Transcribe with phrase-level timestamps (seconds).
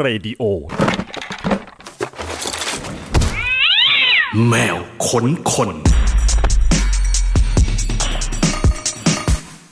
[0.00, 0.42] เรดิโอ
[4.48, 5.70] แมวขนคน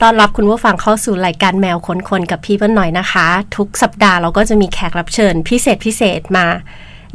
[0.01, 3.27] ต้อนรับคุณผู้ฟังเข้าสู่รายการแมวค้นคนกับพี่เปิ้ลหน่อยนะคะ
[3.57, 6.45] ทุกสัปดาห์เราก็จะมีแขกรับเชิญ พิเศษพิเศษมา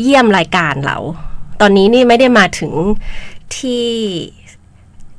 [0.03, 0.99] เยี่ยมรายการเรา
[1.61, 2.73] ตอนนี้นี่ไม่ได้มาถึง
[3.57, 3.87] ที่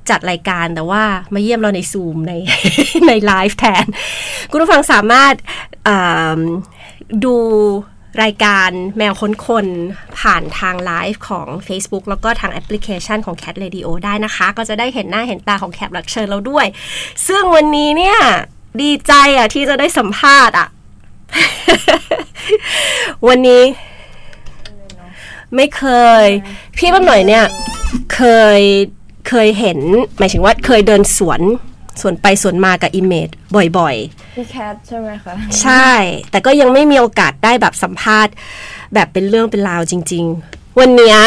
[0.09, 1.03] จัดรายการแต่ว่า
[1.33, 2.33] มาเยี่ยมเราในซูมใน
[3.07, 3.85] ในไลฟ์แทน
[4.51, 5.33] คุณผู้ฟังสามารถ
[7.25, 7.35] ดู
[8.23, 9.65] รายการแมวค้นคน
[10.19, 16.65] ผ่านทางไลฟ์ของ Facebook แล้วก็ทางแอปพลิเคชันของ Cat Radio ได้นะคะ ก็จะได้เห็นหน้าเห็นตาของแขกรับเชิญเราด้วย
[17.27, 18.17] ซึ่งวันนี้เนี่ย
[18.81, 20.67] ดีใจอะ ที่จะได้สัมภาษณ์อะ
[23.27, 23.63] วันนี้
[25.55, 25.83] ไม่เค
[26.23, 26.25] ย
[26.77, 27.45] พี่บ้านหน่อยเนี่ย
[28.15, 28.21] เค
[28.59, 28.61] ย
[29.29, 29.79] เคยเห็น
[30.17, 31.41] หมายถึงว่าเคยเดินสวน
[32.01, 33.29] สวนไปสวนมากับอิเมจ
[33.77, 35.89] บ่อยๆพี่แคทใช่ไหมคะ ใช่
[36.31, 38.33] แต่ก็ยังไม่มีโอกาสได้แบบสัมภาษณ์
[38.93, 41.17] แบบเป็นเรื่องเป็นราวจริง ๆ วันเนี้ย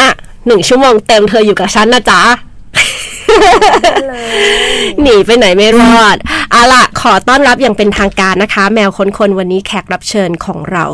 [0.47, 2.23] หนึ่งชั่วโมงเต็มเธออยู่กับฉันนะจ๊ะ
[5.03, 6.17] หนีไปไหนไม่รอด
[6.51, 10.85] เอาล่ะ ขอต้อนรับอย่างเป็นทางการนะคะ แมวคนคนวันนี้แขกรับเชิญของเรา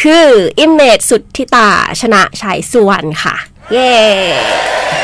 [0.00, 0.26] คือ
[0.58, 1.68] Image สุทธิตา
[2.00, 3.34] ชนะชัยสุวรรณค่ะ
[3.72, 5.03] เย้ชาว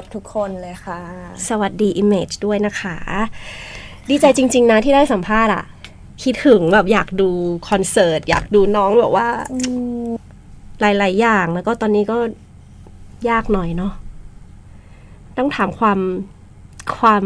[0.00, 1.00] ทุกคนเลยค่ะ
[1.48, 2.96] สวัสดี Image ด้วยนะคะ
[4.10, 5.64] ดีใจจริง ๆ นะที่ได้สัมภาษณ์อะ
[6.22, 7.30] คิดถึงแบบอยากดู
[7.68, 9.26] คอนเสิร์ต อยากดูน้องแบบว่า
[10.80, 12.16] หลาย ๆ อย่างแล้วก็ตอนนี้ก็
[13.30, 13.92] ยากหน่อยเนาะ
[15.36, 15.98] ต้องถามความ
[16.98, 17.22] ความ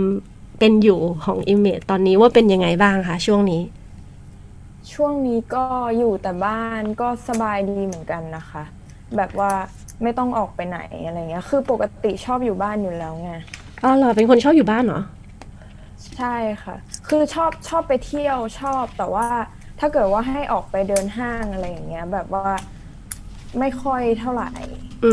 [0.59, 3.63] เป็นอยู่ของ Image ตอนนี้ว่าเป็นยังไงบ้างคะช่วงนี้
[4.93, 5.65] ช่วงนี้ก็
[5.99, 8.63] อยู่แต่บ้านก็สบายดีเหมือนกันนะคะ
[9.17, 9.53] แบบว่า
[10.03, 13.33] ไม่ต้องออกไปไหนอะไรเงี้ย คือปกติชอบอยู่บ้านอยู่แล้วไง
[13.85, 15.01] อ๋อเหรอเป็นคนชอบอยู่บ้านเหรอ
[16.17, 16.77] ใช่ค่ะ
[17.09, 19.29] คือชอบชอบไปเที่ยวชอบแต่ว่า
[19.81, 22.49] ถ้าเกิดว่าให้ออกไปเดินห้างอะไรอย่างเงี้ย แบบว่า
[23.59, 24.51] ไม่ค่อยเท่าไหร่
[25.05, 25.13] อื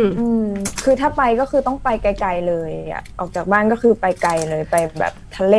[0.00, 0.46] มอืม
[0.84, 5.56] คือถ้าไปก็คือต้องไปไกล ๆเลยอะออกจากบ้านก็คือไปไกลเลยไปแบบทะเล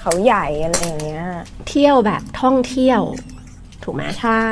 [0.00, 1.24] เขาใหญ่อะไรอย่างเงี้ย
[1.68, 3.02] เที่ยวแบบท่องเที่ยว
[3.84, 4.44] ถูกไหมใช่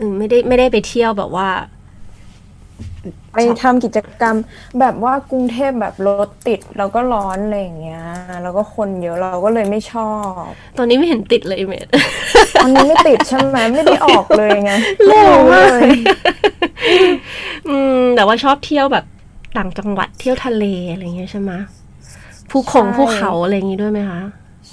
[0.00, 1.48] อืมไม่ได้ไม่ได้ไปเที่ยวแบบว่า
[3.34, 4.36] ไปทำกิจกรรม
[4.80, 8.04] แบบว่ากรุงเทพแบบรถติดแล้วก็ร้อนอะไรอย่างเงี้ย
[8.42, 10.12] แล้วก็คนเยอะเราก็เลยไม่ชอ
[10.44, 10.46] บ
[10.78, 11.86] ตอนนี้ไม่เห็นติดเลยเมด
[12.62, 14.72] ตอนนี้ไม่ติดใช่ไหมไม่ได้ออกเลยไง
[15.06, 15.90] โล่ไม่งรู้มากเลย
[17.68, 19.04] อืมแต่ว่าชอบเที่ยวแบบ
[19.56, 21.52] ต่างจังหวัดเที่ยวทะเลอะไรอย่างเงี้ยใช่ไหม
[22.50, 24.20] ภูคงภูเขาอะไรอย่างงี้ด้วยไหมคะ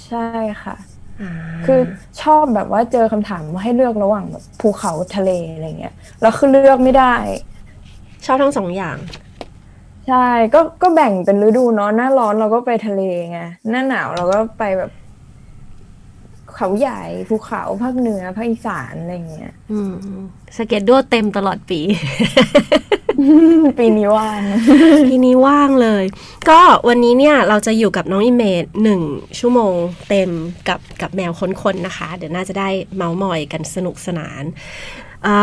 [0.06, 0.26] ใช่
[0.62, 0.76] ค่ะ
[1.20, 1.32] อ่า
[1.66, 1.80] คือ
[2.22, 7.14] ชอบแบบว่าเจอคำถามว่าให้เลือกระหว่างแบบภูเขาทะเลอะไรเงี้ยแล้วคือเลือกไม่ได้
[8.24, 8.96] ชอบทั้งสองอย่าง
[10.08, 13.00] ใช่ก็ก็แบ่งเป็นฤดูเนาะหน้าร้อนเราก็ไปทะเล
[13.30, 13.40] ไง
[13.70, 14.90] หน้าหนาวเราก็ไปแบบ
[16.54, 19.94] เขาใหญ่ภูเขาภาคเหนือภาคอีสานอะไรเงี้ยอืม
[20.56, 21.80] schedule เต็มตลอดปี
[23.78, 24.42] ปีนี้ว่าง
[25.08, 26.04] ทีนี้ว่างเลย
[26.48, 29.02] ก็วันนี้เนี่ยเราจะอยู่กับน้อง Image หนึ่ง
[29.38, 29.74] ชั่วโมง
[30.08, 30.30] เต็ม
[30.68, 34.42] กับกับแมวค้นๆนะคะ เดี๋ยวน่าจะได้เมาส์มอยกันสนุกสนาน
[35.26, 35.36] อ่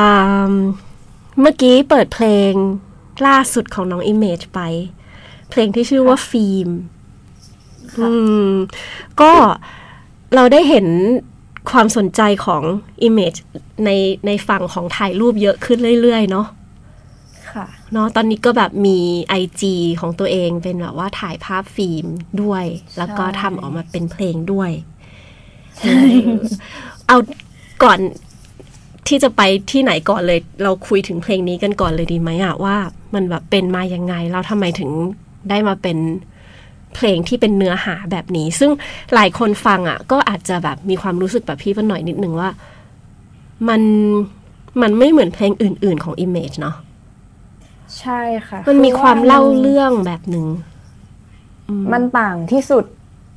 [0.51, 0.53] า
[1.39, 2.51] เมื่อกี้เปิดเพลง
[3.27, 4.59] ล่าสุดของน้อง Image ไป
[5.49, 6.69] เพลงที่ชื่อว่าฟิล์ม
[7.99, 8.09] อื
[8.49, 8.51] ม
[9.21, 9.31] ก็
[10.35, 10.87] เราได้เห็น
[11.71, 12.63] ความสนใจของ
[13.07, 13.39] Image
[13.85, 13.89] ใน
[14.25, 16.47] ในฝั่งของถ่ายรูปเยอะขึ้นเรื่อย ๆ เนาะ
[17.51, 18.97] ค่ะเนาะตอนนี้ก็แบบมี
[19.41, 19.63] IG
[19.99, 22.05] ของตัวเองเป็นแบบว่าถ่ายภาพฟิล์ม
[22.41, 22.65] ด้วย
[22.97, 24.71] แล้วก็ทำออกมาเป็นเพลงด้วย
[25.81, 26.15] เออ
[27.07, 27.17] เอา
[27.83, 27.99] ก่อน
[29.07, 29.41] ที่จะไป
[29.71, 32.75] ที่ไหนก่อนเลย เราคุยถึงเพลงนี้กันก่อนเลยดีไหมอะว่า
[33.15, 34.89] มันแบบเป็นมายังไงแล้วทำไมถึง
[35.49, 35.97] ได้มาเป็น
[36.95, 38.71] เพลงที่เป็นเนื้อหาแบบนี้ ซึ่ง
[39.13, 42.49] หลายคนฟังอะก็อาจจะแบบมีความรู้สึกแบบพี่เป็นหน่อยนิดนึงว่า
[43.69, 43.81] มัน
[44.81, 46.75] มันไม่เหมือนเพลงอื่น ๆ ของ Image เนาะ
[47.99, 50.45] ใช่ค่ะ มันมีอความเล่าเรื่องแบบหนึ่ง
[51.93, 52.85] มันต่างที่สุด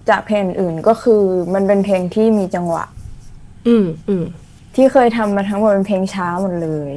[0.08, 1.22] จากเพลงอื่นก็คือ
[1.54, 2.84] มันเป็นเพลงที่มีจังหวะ
[3.68, 4.24] อืมอืม
[4.76, 6.92] ที่เคยทำมาทั้งหมดเป็นเพลงช้าหมดเลย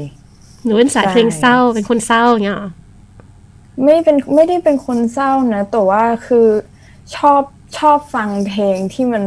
[0.64, 2.70] หนูเป็นสายใช่เพลงเศร้าเป็นคนเศร้าอย่างเงี้ยเหรอ
[3.84, 6.48] ไม่เป็นไม่ได้เป็นคนเศร้านะ แต่ว่าคือ
[7.16, 7.42] ชอบ
[7.78, 9.24] ชอบฟังเพลงที่มัน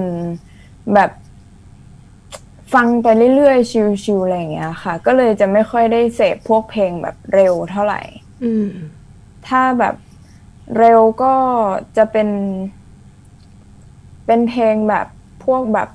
[0.94, 1.10] แบบ
[2.74, 3.06] ฟังไป
[3.36, 3.70] เรื่อยๆ
[4.04, 8.02] ชิวๆอะไรอย่างเงี้ยค่ะ ก็เลยจะไม่ค่อยได้เสพพวกเพลงแบบเร็วเท่าไหร่
[8.44, 8.68] อืม
[9.46, 9.94] ถ้าแบบ
[10.78, 11.34] เร็วก็
[11.96, 12.28] จะเป็น
[14.26, 15.06] เป็นเพลงแบบ
[15.44, 15.88] พวกแบบ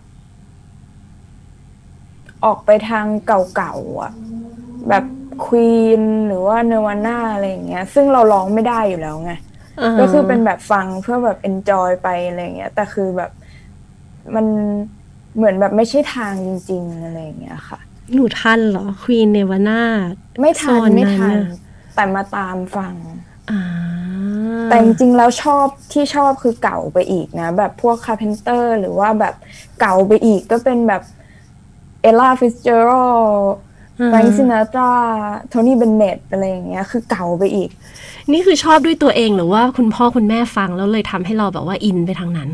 [2.45, 4.11] ออกไปทางเก่าๆอะ
[4.89, 5.05] แบบ
[5.45, 9.31] Queen หรือว่า Nirvana อะไรอย่างเงี้ย ซึ่งเราร้องไม่ได้อยู่แล้วไง
[9.99, 13.31] ก็คือเป็นแบบฟังเพื่อแบบ enjoy ไปอะไรอย่างเงี้ย แต่คือแบบ
[14.35, 14.45] มัน
[15.35, 17.79] เหมือนแบบไม่ใช่ทางจริงๆอะไรอย่างเงี้ยค่ะ
[18.13, 19.81] หนูทันเหรอ Queen Nirvana
[20.41, 21.59] ไม่ทันโซนนั้นไม่ทันน่ะ
[21.95, 22.93] แต่มาตามฟัง
[23.51, 23.61] อ่า
[24.69, 29.35] แต่จริงๆแล้วชอบที่ชอบคือเก่าไปอีกนะ แบบพวก Carpenters หรือว่าแบบ
[29.79, 33.21] เก่าไปอีกก็เป็นแบบเอล a าฟิสเจอรัล
[34.00, 34.94] อ่าแฟรงซินาตรา
[35.50, 37.69] โทนี่เบนเน็ตอะไรอย่างเงี้ย คือเก่าไปอีก
[38.31, 42.50] นี่คือชอบด้วยตัวเองหรือว่าคุณพ่อคุณแม่ฟังแล้วเลยทำให้เราแบบว่าอินไปทางนั้น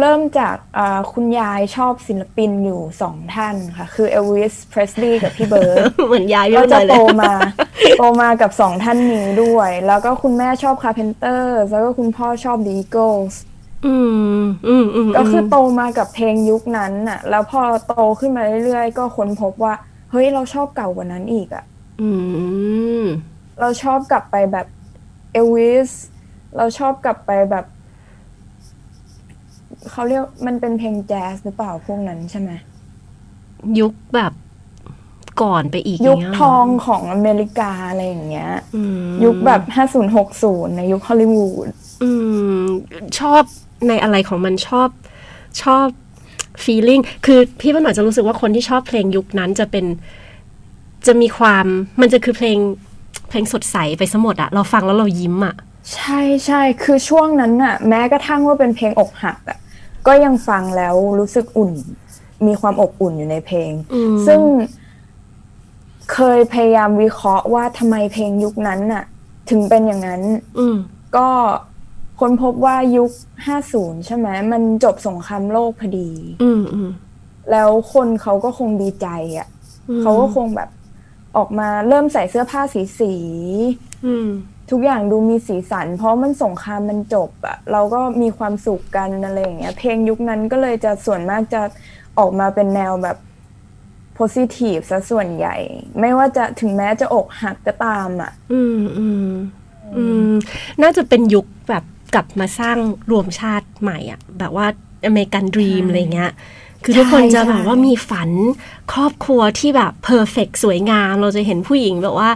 [0.00, 5.76] เริ่มจากอ่าคุณยายชอบศิลปินอยู่สองท่านค่ะ คือ Elvis Presley กับพี่เบิร์ด
[6.06, 7.32] เหมือนยายก็พี่จะเลยโตมา
[7.98, 13.40] โตมากับสองท่านนี้ด้วย แล้วก็คุณแม่ชอบ Carpenters แล้วก็คุณพ่อชอบ The Eagles
[13.86, 13.94] อื
[14.38, 19.74] มอืมอืมก็คือโตมากับเพลงยุคนั้นน่ะ แล้วพอโตขึ้นมาเรื่อยๆ ก็ค้นพบว่า
[20.10, 21.64] เฮ้ยเราชอบเก่ากว่านั้นอีกอะ
[22.00, 22.10] อื
[23.02, 23.04] ม
[23.60, 24.66] เราชอบกลับไปแบบ
[25.32, 25.90] เอลวิส
[26.56, 27.64] เราชอบกลับไปแบบ
[29.90, 32.50] เขาเรียกมันเป็นเพลงแจ๊สหรือเปล่าพวกนั้นใช่ไหม
[33.80, 34.32] ยุคแบบ
[35.42, 39.62] ก่อนไปอีกยุคางเงี้ยทองของอเมริกาอะไรอย่างเงี้ยอืมยุคแบบ
[40.14, 41.68] 5060ในยุคฮอลลีวูด
[42.02, 42.10] อื
[42.58, 42.64] ม
[43.18, 43.42] ชอบ
[43.88, 44.88] ในอะไรของมันชอบ
[45.62, 45.86] ชอบ
[46.64, 49.84] feeling คือพี่มันหน่อยจะรู้สึกว่าคนที่ชอบเพลงยุคนั้นจะเป็น
[51.06, 51.66] จะมีความ
[52.00, 52.58] มันจะคือเพลง
[53.28, 55.54] เพลงสดใสไปสมดอะเราฟังแล้วเรายิ้มอะ
[55.94, 59.58] ใช่ใช่คือช่วงนั้นน่ะแม้กระทั่งว่าเป็นเพลงอกหักอะ
[60.06, 61.72] ก็ยังฟังแล้วรู้สึกอุ่น
[62.46, 64.40] มีความอบอุ่นอยู่ในเพลงอืมซึ่ง
[66.12, 69.04] เคยพยายามวิเคราะห์ว่าทำไมเพลงยุคนั้นน่ะ
[69.50, 70.22] ถึงเป็นอย่างนั้น
[70.58, 70.76] อืม
[71.16, 71.28] ก็
[72.20, 73.10] ค้นพบว่ายุค
[73.58, 76.10] 50 ใช่ไหมมันจบสงครามโลกพอดี
[76.42, 76.90] อืมอืม
[77.50, 79.08] แล้วคนเขาก็คงดีใจ
[79.38, 79.48] อะ
[79.88, 80.70] อืมเขาก็คงแบบ
[81.36, 83.12] ออกมาเริ่มใส่เสื้อผ้าสีสี
[84.06, 84.28] อืม
[84.70, 91.62] ทุกอย่างดูมีสีสัน เพราะมันสงครามมันจบอะเราก็มีความสุขกันอะไรอย่างเงี้ย เพลงยุคนั้นก็เลยจะส่วนมากจะ
[92.18, 93.16] ออกมาเป็นแนวแบบ
[94.18, 95.56] positive ซะส่วนใหญ่
[96.00, 99.28] ไม่ว่าจะถึงแม้จะอกหักก็ตามอะอืมอืม
[99.96, 100.32] อืม
[100.82, 101.53] น่าจะเป็นยุคแบบ
[102.14, 102.76] กลับมาสร้าง
[103.10, 104.66] รวมชาติใหม่อะแบบว่า
[105.06, 106.32] American dream ใช่อะไรเงี้ย
[106.84, 108.30] คือทุกคนจะใช่แบบว่ามีฝัน
[108.92, 112.30] ครอบครัวที่แบบ perfect สวยงาม เราจะเห็นผู้หญิงแบบว่า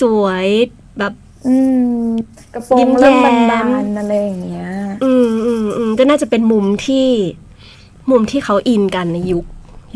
[0.00, 1.12] สวยๆ แบบ
[1.46, 1.54] อื
[2.00, 2.08] ม
[2.54, 4.70] กระโปรยิ้งมเริ่มแย้บามนๆอะไรอย่างเงี้ย
[5.04, 7.06] อืมอืมอืมก็น่าจะเป็นมุมที่
[8.10, 9.44] มุมที่เขาอินกันในยุค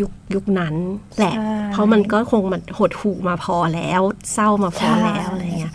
[0.00, 0.74] ยุคยุคนั้น
[1.18, 4.00] แหละใช่เพราะมันก็คงมันหดหูมาพอแล้ว
[4.32, 5.74] เศร้ามาพอแล้วใช่อะไรเงี้ย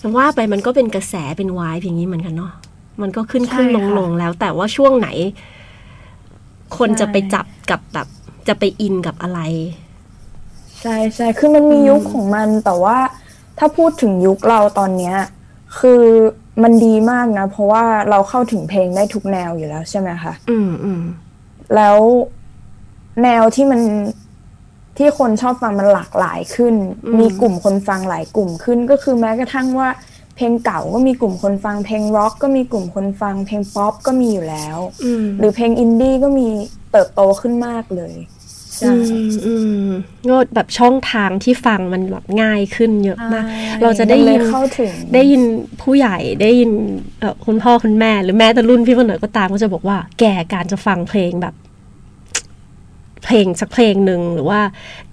[0.00, 2.52] แต่ว่าไปมันก็เป็นกระแสเป็นวายอย่างนี้เหมือนกันเนาะ
[3.00, 5.08] มันก็ขึ้นใช่ขึ้นลงค่ะลงแล้ว แต่ว่าช่วงไหน
[6.78, 8.08] คนใช่จะไปจับกับแบบ
[8.48, 9.40] จะไปอินกับอะไร
[10.80, 12.98] ใช่ใช่คือมันมียุคของมันแต่ว่า
[13.58, 15.16] ถ้าพูดถึงยุคเราตอนเนี้ย
[15.78, 16.02] คือ
[16.62, 21.02] มันดีมากนะ เพราะว่าเราเข้าถึงเพลงได้ทุกแนวอยู่แล้วใช่ไหมคะอืมอืม
[21.76, 21.98] แล้ว
[23.22, 23.80] แนวที่มัน
[24.98, 26.74] ที่คนชอบฟังมันหลากหลายขึ้น
[27.18, 29.88] มีกลุ่มคนฟังหลายกลุ่มขึ้นก็คือแม้กระทั่งว่า
[30.36, 36.48] เพลงเก่าก็มีกลุ่มคนฟัง เพลงร็อกก็มีกลุ่มคนฟัง เพลงป๊อปก็มีอยู่แล้วอืมหรือเพลงอินดี้ก็มี
[36.92, 38.14] เติบโตขึ้นมากเลย
[38.78, 38.96] ใช่อื
[39.28, 39.54] มอื
[39.86, 39.90] ม
[40.30, 43.44] ก็แบบช่องทางที่ฟังมันแบบง่ายขึ้นเยอะมาก
[43.82, 45.42] เราจะได้มันเลยินเข้าถึง ได้ยิน
[45.82, 46.70] ผู้ใหญ่ได้ยิน
[47.20, 51.54] เอ่อคุณพ่อคุณแม่ หรือแม้แต่รุ่นพี่คนไหนก็ตามก็จะบอกว่า แก่การจะฟังเพลงแบบ
[53.24, 54.60] เพลงสักเพลงหนึ่งหรือว่า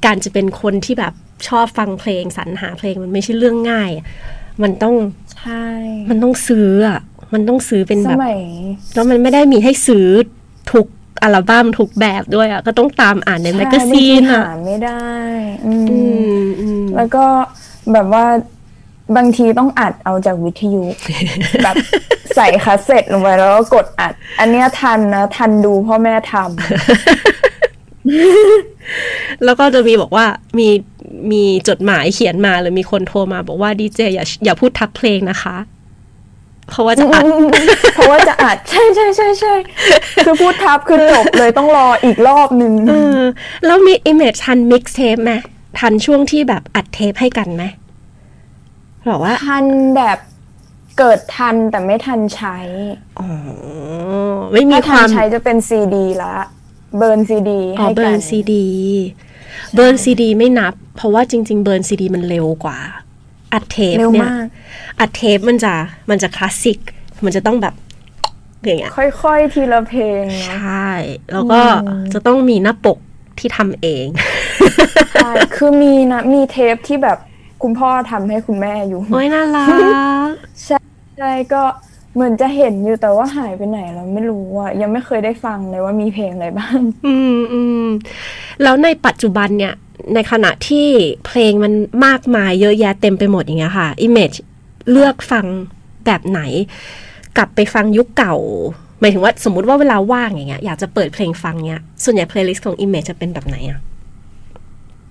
[0.05, 1.13] การจะเป็นคนที่แบบ
[1.47, 4.05] ชอบฟังเพลงสรรหาเพลงมันไม่ใช่เรื่องง่ายอะ
[4.63, 4.95] มันต้อง
[5.33, 5.65] ใช่
[6.09, 6.99] มันต้องซื้ออะ
[7.33, 8.41] มันต้องซื้อเป็นสแบบมัย
[8.93, 10.07] แล้วมันไม่ได้มีให้ซื้อ
[10.73, 10.87] ทุก
[11.23, 15.05] อัลบั้มทุกแบบด้วยอะก็ต้องตามอ่านในแมกกาซีนใช่บางทีอะหาไม่ได้
[15.65, 15.99] อืมอื
[16.43, 17.25] มอืมแล้วก็
[17.93, 18.25] แบบว่า
[19.17, 20.83] บางทีต้องอัดเอาจากวิทยุ
[21.63, 21.75] แบบ
[22.35, 26.33] ใส่คาสเซ็ตลงไปแล้วก็กดอัด อันเนี้ยทันนะทันดูพ่อแม่ท
[29.43, 30.25] แล้วก็จะมีบอกว่า
[30.59, 30.67] มี
[31.31, 35.57] มีจดหมายเขียนมาหรือมีคนโทรมาบอกว่าดีเจอย่าอย่าพูดทักเพลงนะคะ
[36.69, 39.53] เพราะว่าจะอัดำเพราะว่าจะอัดใช่ใช่ใช่ใช่
[40.25, 43.19] คือพูดทับคือจบเลยต้องรออีกรอบนึงเออ
[43.65, 45.33] แล้วมีอิมเมจทันมิกซ์เทปไหม
[45.79, 47.63] ทันช่วงที่แบบอัดเทปให้กันไหม
[49.09, 49.65] บอกว่าทัน
[49.95, 50.17] แบบ
[50.97, 52.57] เกิดทันแต่ไม่ทันใช้
[53.19, 53.27] อ๋อ
[54.53, 56.33] ไม่มีถ้าคทันวามใช้จะเป็นซีดีละ
[56.97, 58.65] เบิร์นซีดีอ๋อให้เบิกัร์นนซีดี
[59.73, 62.77] เบิร์นซีดีไม่นับ เพราะว่าจริง ๆ เบิร์นซีดีมันเร็วกว่า
[63.53, 64.45] อัดเทปเร็วเนี่ยมาก
[64.99, 65.73] อัดเทปมันจะ
[66.09, 66.79] มันจะคลาสสิก
[67.25, 67.73] มันจะต้องแบบ
[68.65, 70.87] อย่างเงี้ยค่อยๆ ทีละเพลง ใชเนาะ่
[71.33, 71.61] แล้วก็
[72.13, 72.97] จะต้องมีหน้าปก
[73.39, 74.07] ที่ทำเอง
[75.13, 77.17] ใช่คือมีนะมีเทปที่แบบ
[77.63, 79.67] คุณพ่อทำให้คุณแม่อยู่โอ้ยน่ารัก
[80.65, 80.77] ใช่
[81.17, 81.63] ใช่ก็
[82.15, 87.87] เหมือนจะเห็นอยู่แต่ว่าหายไปไหนแล้วไม่รู้อะยังไม่เคยได้ฟังเลยว่ามีเพลงอะไรบ้าง อืมอืม
[88.63, 89.73] แล้วในปัจจุบันเนี่ย
[90.13, 90.87] ในขณะที่
[91.25, 91.73] เพลงมัน
[92.05, 94.37] มากมายเยอะแยะเต็มไปหมดอย่างเงี้ยค่ะ Image
[94.91, 95.45] เลือกฟัง
[96.05, 96.41] แบบไหน
[97.37, 98.35] กลับไปฟังยุคเก่า
[98.99, 103.79] หมายถึงว่าสมมุติว่าเวลาว่างอย่างเงี้ยอยากจะเปิดเพลงฟังเนี้ยส่วนใหญ่ playlist ของ Image จะเป็นแบบไหนอะ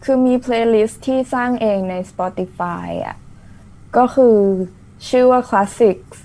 [0.05, 3.17] คือมี playlist ที่สร้างเองใน Spotify อะ
[3.97, 4.37] ก็คือ
[5.09, 6.19] ชื่อว่า Classics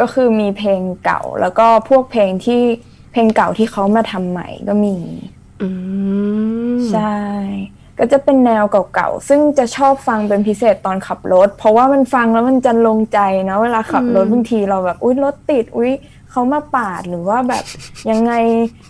[0.00, 2.62] ก็คือมีเพลงเก่า แล้วก็พวกเพลงที่
[3.12, 4.96] เพลงเก่าที่เขามาทำใหม่ก็มี
[5.62, 5.68] อื
[6.74, 7.16] มใช่
[7.98, 8.64] ก็จะเป็นแนว
[8.94, 15.92] เก่าๆ ซึ่งจะชอบฟังเป็นพิเศษตอนขับรถ เพราะว่ามันฟังแล้วมันจะลงใจนะเวลาขับรถบางทีเราแบบอุ๊ยรถติดอุ๊ย
[16.30, 17.64] เขามาปาดหรือว่าแบบ
[18.10, 18.32] ยังไง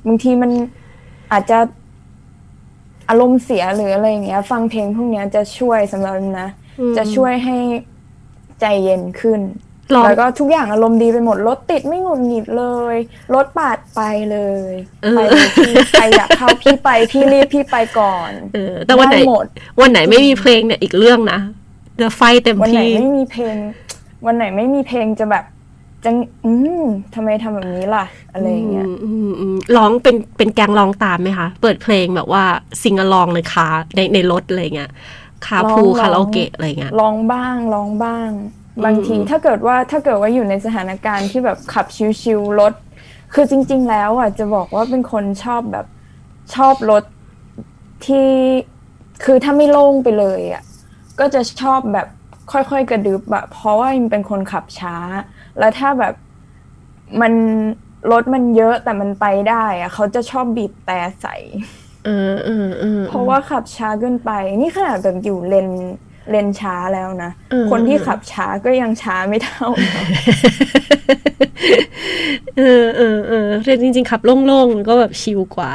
[0.07, 0.51] บางทีมัน
[1.33, 1.59] อาจจะ
[3.09, 6.49] อารมณ์เสียหรืออะไรอย่างเงี้ย ฟังเพลงพวกเนี้ยจะช่วยสำหรับนะ
[6.81, 7.57] อืมจะช่วยให้
[8.61, 9.70] ใจเย็นขึ้นลอง
[10.05, 12.97] แล้วก็ทุกอย่างอารมณ์ดีไปหมดรถติดไม่หงุดหงิดเลย
[13.35, 14.01] รถปาดไป
[14.33, 14.39] เล
[14.71, 19.47] ยเออไปเลยพี่ใครอยากเข้าพี่ไปพี่รีบพี่ไปก่อนเออแต่วันไหนได้หมด
[19.81, 21.39] วันไหนไม่มีเพลงเนี่ยอีกเรื่องนะ
[21.97, 23.57] เดี๋ยวไฟเต็มวันไหนที่ไม่มีเพลง
[24.27, 25.45] วันไหนไม่มีเพลงจะแบบ
[26.05, 26.11] จะ
[26.45, 32.45] อืมทำไมทำแบบนี้ล่ะ อะไรอย่างเงี้ยอืมอืมอืมร้องเป็นเป็นแกงร้องตามไหมคะ เปิดเพลงแบบว่า
[32.83, 33.67] ซิงอลองในคา
[33.97, 34.91] ในในรถอะไรเงี้ย
[35.47, 38.31] คาพูร้องคาราโอเกะอะไรเงี้ยร้องบ้างร้องบ้าง
[38.85, 41.87] บางทีถ้าเกิดว่าถ้าเกิดว่าอยู่ในสถานการณ์ที่แบบขับ
[42.23, 42.73] ชิวๆรถ
[43.35, 45.87] คือจริง ๆ แล้วอะจะบอกว่าเป็นคนชอบแบบ
[46.55, 47.05] ชอบรถ
[48.07, 48.29] ที่
[49.25, 50.63] คือถ้าไม่โล่งไปเลยอะ
[51.21, 52.09] ก็จะชอบแบบ
[52.53, 54.97] ค่อยๆกระดึบอะเพราะว่ามันเป็นคนขับช้า
[55.59, 56.15] แล้วถ้าแบบ
[57.21, 57.33] มัน
[58.13, 61.37] รถมันเยอะแต่มันไปได้อะเขาจะชอบบีบแต่ใส่
[62.05, 65.69] เออเออเออเพราะว่าขับช้าเกินไป นี่ขนาดแบบอยู่เลน
[66.31, 69.69] เลนช้าแล้วนะเออคนที่ขับช้าก็ยังช้าไม่เท่า
[72.59, 75.73] เออเออเออเรียนจริง ๆ ขับโล่งๆมันก็แบบชิลกว่า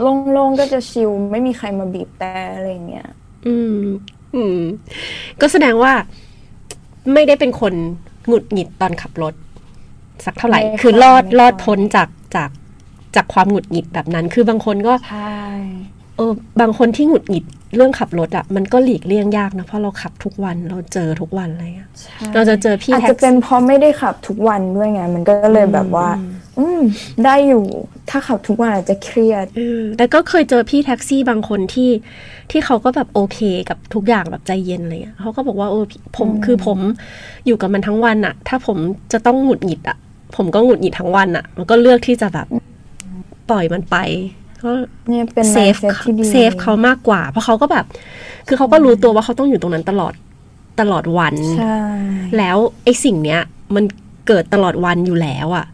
[0.00, 3.08] โล่งๆก็จะชิลไม่มีใครมาบีบแต่อะไรเงี้ย
[3.46, 3.80] อืม
[4.34, 4.60] อืม
[5.40, 5.92] ก็แสดงว่า
[7.12, 7.74] ไม่ได้เป็นคน
[8.26, 9.34] หงุดหงิดตอนขับรถ
[10.24, 12.50] สักเท่าไหร่ไม่ค่ะคือรอดไม่ค่ะรอดพ้นจากจาก
[13.16, 15.40] จากความหงุดหงิดแบบนั้น คือบางคนก็ใช่
[16.16, 17.44] เออบางคนที่หงุดหงิด
[17.76, 26.08] เรื่องขับรถอะมันก็หลีกเลี่ยงยากนะ เพราะเราขับทุกวันเราเจอทุกวันอะไรเงี้ยใช่เราจะเจอพี่อาจแท็จะกเป็นซี่เพราะไม่ได้ขับทุกวันด้วยไงมันก็เลยแบบว่า
[26.58, 26.80] อืม
[27.24, 27.64] ได้อยู่
[28.10, 31.90] ถ้าขับทุกวันอาจจะเครียดเออแต่ก็เคยเจอพี่แท็กซี่บางคนที่
[32.50, 36.78] ที่เขาก็แบบโอเคกับทุกอย่างแบบใจเย็นอะไรเงี้ยเขาก็บอกว่าโอ้พี่ผมคือผม
[37.46, 38.78] อยู่กับมันทั้งวันอะถ้าผม
[39.12, 39.96] จะต้องหงุดหงิดอะ
[40.36, 42.46] ผมก็หงุดหงิดทั้งวันอะมันก็เลือกที่จะแบบ
[43.50, 43.96] ปล่อยมันไป
[44.66, 44.72] ก็
[45.08, 47.84] เนี่ยเป็นเซฟ mindset ที่ดีเซฟเขามากกว่า เพราะเขาก็แบบ
[48.48, 50.12] คือเขาก็รู้ตัวว่าเขาต้องอยู่ตรงนั้นตลอด
[50.80, 51.78] ตลอดวันใช่
[52.36, 53.40] แล้วไอ้สิ่งเนี้ย
[53.74, 53.84] มัน
[54.26, 55.66] เกิดตลอดวันอยู่แล้วอะ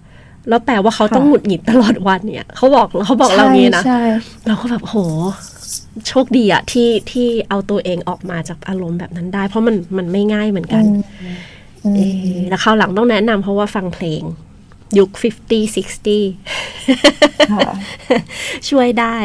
[0.48, 4.00] แล้วแปลว่าเขาต้องหงุดหงิดตลอดวันเนี่ยเขาบอกเขาบอกเรานี้นะใช่
[4.46, 4.96] เราก็แบบโห
[6.08, 10.84] โชคดีอะที่ที่เอาตัวเองออกมาจากอารมณ์แบบนั้นได้ เพราะมันมันไม่ง่ายเหมือนกัน
[11.84, 14.22] อืมเออแล้วคราวหลังต้องแนะนำเพราะว่าฟังเพลง
[14.98, 15.24] ยุค 50 60
[17.52, 17.70] ค่ะ
[18.68, 19.16] ช่วยได้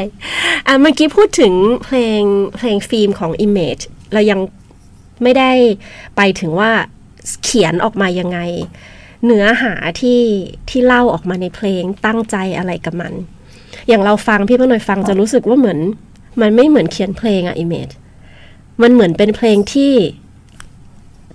[0.68, 1.54] อะเมื่อกี้พูดถึง
[1.86, 2.22] เพลง
[2.58, 3.84] เพลงฟิล์มของ Image
[4.14, 4.40] เรายัง
[5.24, 5.52] ไม่ได้
[6.18, 6.72] ไปถึงว่า
[7.44, 8.40] เขียนออกมายังไง
[9.26, 10.22] เนื้อหาที่
[10.70, 13.14] ที่เล่าออกมาในเพลงตั้งใจอะไรกับมัน
[13.88, 15.80] อย่างเราฟังพี่เพื่อนหน่อยฟังจะรู้สึกว่าเหมือน
[16.42, 17.94] มันไม่เหมือนเขียนเพลงอะ Image
[18.82, 19.94] มันเหมือนเป็นเพลงที่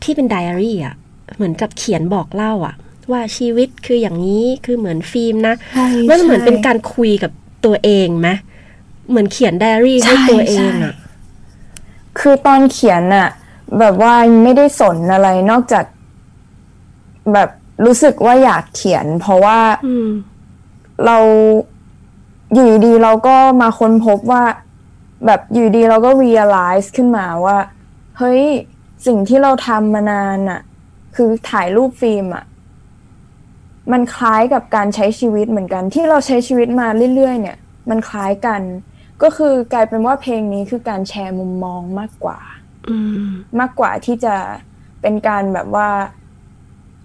[0.03, 0.95] ที่เป็นไดอารี่อะ
[1.37, 2.75] เหมือนกับเขียนบอกเล่าอะ
[3.11, 7.33] ว่าชีวิตคืออย่างนี้คือเหมือนฟิล์มนะใช่มันเหมือนใช่เป็นการคุยกับ
[7.65, 8.29] ตัวเองไหม
[9.09, 10.95] เหมือนเขียนไดอารี่ให้ใช่ตัวเองใช่อะ
[12.19, 13.29] คือตอนเขียนน่ะ
[13.79, 15.85] แบบว่าไม่ได้สนอะไรนอกจาก
[17.33, 17.49] แบบ
[17.85, 20.09] รู้สึกว่าอยากเขียน เพราะว่าอืม
[21.07, 21.19] เรา
[22.55, 24.43] อยู่ดีๆเราก็มาค้นพบว่า
[25.27, 27.59] แบบอยู่ดีเราก็ realize ขึ้นมาว่า
[28.19, 28.43] เฮ้ย
[29.07, 30.61] สิ่งที่เราทำมานานอะ
[31.15, 32.45] คือถ่ายรูปฟิล์มอะ
[33.93, 37.59] มันคล้ายกับการใช้ชีวิตเหมือนกัน ที่เราใช้ชีวิตมาเรื่อยๆ เนี่ย
[37.91, 38.63] มันคล้ายกัน
[39.23, 42.39] ก็คือกลายเป็นว่าเพลงนี้คือการแชร์มุมมองมากกว่า
[42.89, 44.35] อืมมากกว่าที่จะ
[45.03, 45.89] เป็นการแบบว่า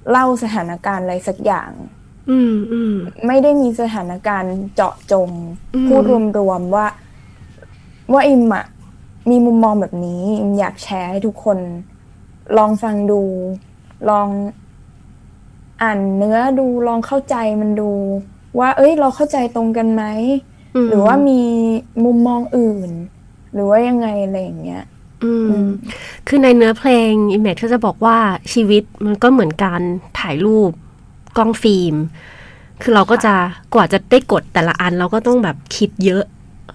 [0.10, 1.72] เล่าสถานการณ์อะไรสักอย่าง
[2.30, 2.96] อืมอืม
[3.28, 5.30] ไม่ได้มีสถานการณ์เจาะจง
[5.76, 6.04] อืมพูด
[6.40, 6.88] รวมๆว่า
[8.14, 8.66] ว่าอิมอะ
[9.30, 11.60] มีมุมมองแบบนี้ อิมอยากแชร์ให้ทุกคน
[12.58, 13.22] ลองฟังดู
[14.10, 14.28] ลอง
[15.82, 17.92] อ่านเนื้อดูลองเข้าใจมันดู
[18.60, 20.04] ว่า เอ้ย เราเข้าใจตรงกันไหม
[20.86, 21.42] มหรือว่ามี
[22.04, 22.92] มุมมองอื่น
[23.54, 24.84] หรือว่ายังไงอะไรอย่างเงี้ย
[25.24, 25.70] อืมอืม
[26.28, 28.18] คือในเนื้อเพลง Image ก็จะบอกว่า
[28.54, 29.82] ชีวิตมันก็เหมือนการ
[30.20, 30.72] ถ่ายรูป
[31.38, 31.96] กล้องฟิล์ม
[32.82, 33.34] คือเราก็จะ
[33.74, 36.24] กว่าจะได้กดแต่ละอันเราก็ต้องแบบคิดเยอะ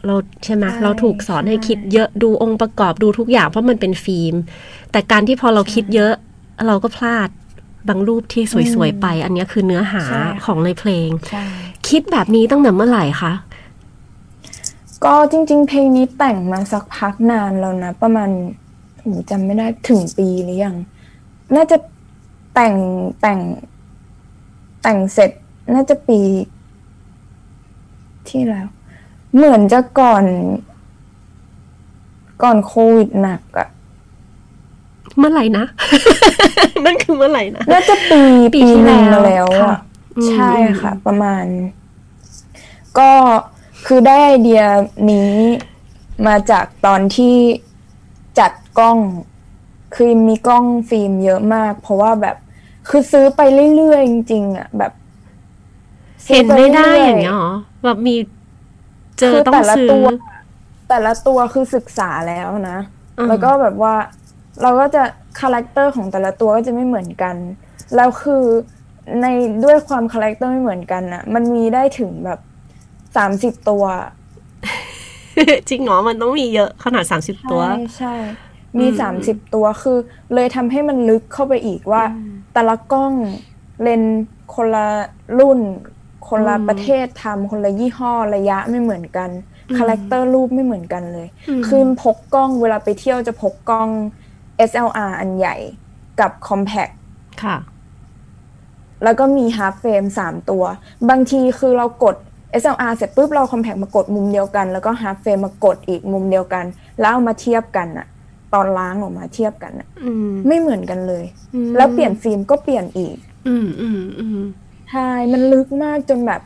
[0.06, 4.34] เราใช่ไหมใช่เราถูกสอนให้ใช่คิดเยอะดูองค์ประกอบดูทุกอย่างเพราะมันเป็นฟิล์ม
[4.92, 6.12] แต่การที่พอเราคิดเยอะ
[6.66, 7.28] เราก็พลาด
[7.88, 11.44] บางรูปที่สวยๆไป อันเนี้ยคือเนื้อหาใช่ของในเพลงใช่
[11.88, 13.32] คิดแบบนี้ตั้งแต่เมื่อไหร่คะ
[15.04, 18.30] ก็จริง ๆ เพลงนี้แต่งมาสักพักนานแล้วนะ ประมาณ
[18.98, 20.76] โอ้จำไม่ได้ถึงปีหรือยัง
[21.54, 21.76] น่าจะ
[22.54, 22.74] แต่ง
[23.20, 23.40] แต่ง
[24.82, 25.30] แต่งเสร็จ
[25.74, 26.20] น่าจะปี
[28.28, 28.66] ที่แล้ว
[29.34, 30.24] เหมือนจะก่อน
[32.42, 33.68] ก่อนโควิดหนักอะ
[35.18, 35.64] เมื่อไหร่นะ
[36.84, 38.22] นั่นคือเมื่อไหร่นะน่าจะปี
[38.54, 39.78] ปีปีที่หนึ่งแล้วมาแล้วค่ะอะ
[40.16, 41.44] อืมใช่ค่ะ ประมาณ
[42.98, 43.10] ก็
[43.86, 44.62] คือได้ไอเดีย
[45.10, 45.32] นี้
[46.26, 47.36] มาจากตอนที่
[48.38, 48.98] จัดกล้อง
[49.94, 52.36] คือมีกล้องฟิล์มเยอะมาก เพราะว่าแบบ
[52.88, 53.40] คือซื้อไป
[53.76, 54.92] เรื่อยๆจริงๆอะแบบ
[56.26, 57.52] ซื้เห็นปไม่ได้รื่ๆอย่างเงี้ยหรอ
[57.84, 58.16] แบบมี
[59.18, 60.06] เจอคือต้องแต่ละซื้อตัว
[60.88, 62.78] แต่ละตัวคือศึกษาแล้วนะ
[63.18, 63.94] อืมแล้วก็แบบว่า
[64.62, 65.02] เราก็จะ
[65.40, 67.36] character ของแต่ละตัวก็จะไม่เหมือนกัน
[67.96, 68.44] แล้วคือ
[69.22, 69.26] ใน
[69.64, 72.40] ด้วยความ character ไม่เหมือนกันน่ะมันมีได้ถึงแบบ
[73.16, 73.84] สามสิบตัว
[75.68, 78.14] จริงเหรอมันต้องมีเยอะขนาด30ตัว ใช่ใช่
[78.78, 79.98] มีอืมสามสิบตัวคือ
[80.34, 82.04] เลยทำให้มันลึกเข้าไปอีกว่า
[82.52, 83.12] แต่ละกล้อง
[83.82, 84.22] เลนส์
[84.54, 84.88] คนละ
[85.38, 85.60] รุ่น
[86.28, 89.30] คนละอืมประเทศทำคนละยี่ห้อระยะไม่เหมือนกัน
[89.76, 93.88] character รูปไม่เหมือนกันเลยอืมคือพกกล้องเวลาไปเที่ยวจะพกกล้อง
[94.68, 95.56] SLR อันใหญ่
[96.20, 96.94] กับ Compact
[97.42, 97.56] ค่ะ
[99.04, 100.64] แล้วก็มี half frame สามตัว
[101.10, 102.16] บางทีคือเรากด
[102.62, 106.64] SLR เสร็จปุ๊บเรา Compact มากดมุมเดียวกัน แล้วก็ half frame มากดอีกมุมเดียวกัน
[107.00, 108.06] แล้วเอามาเทียบกันอะ
[108.54, 113.16] ตอนล้างออกมาเทียบกันอะอืมไม่เหมือนกันเลยอืมแล้วเปลี่ยนฟิล์มก็เปลี่ยนอีก
[113.48, 114.40] อืมอืมอืม
[114.90, 116.40] ใช่มันลึกมากจนแบบ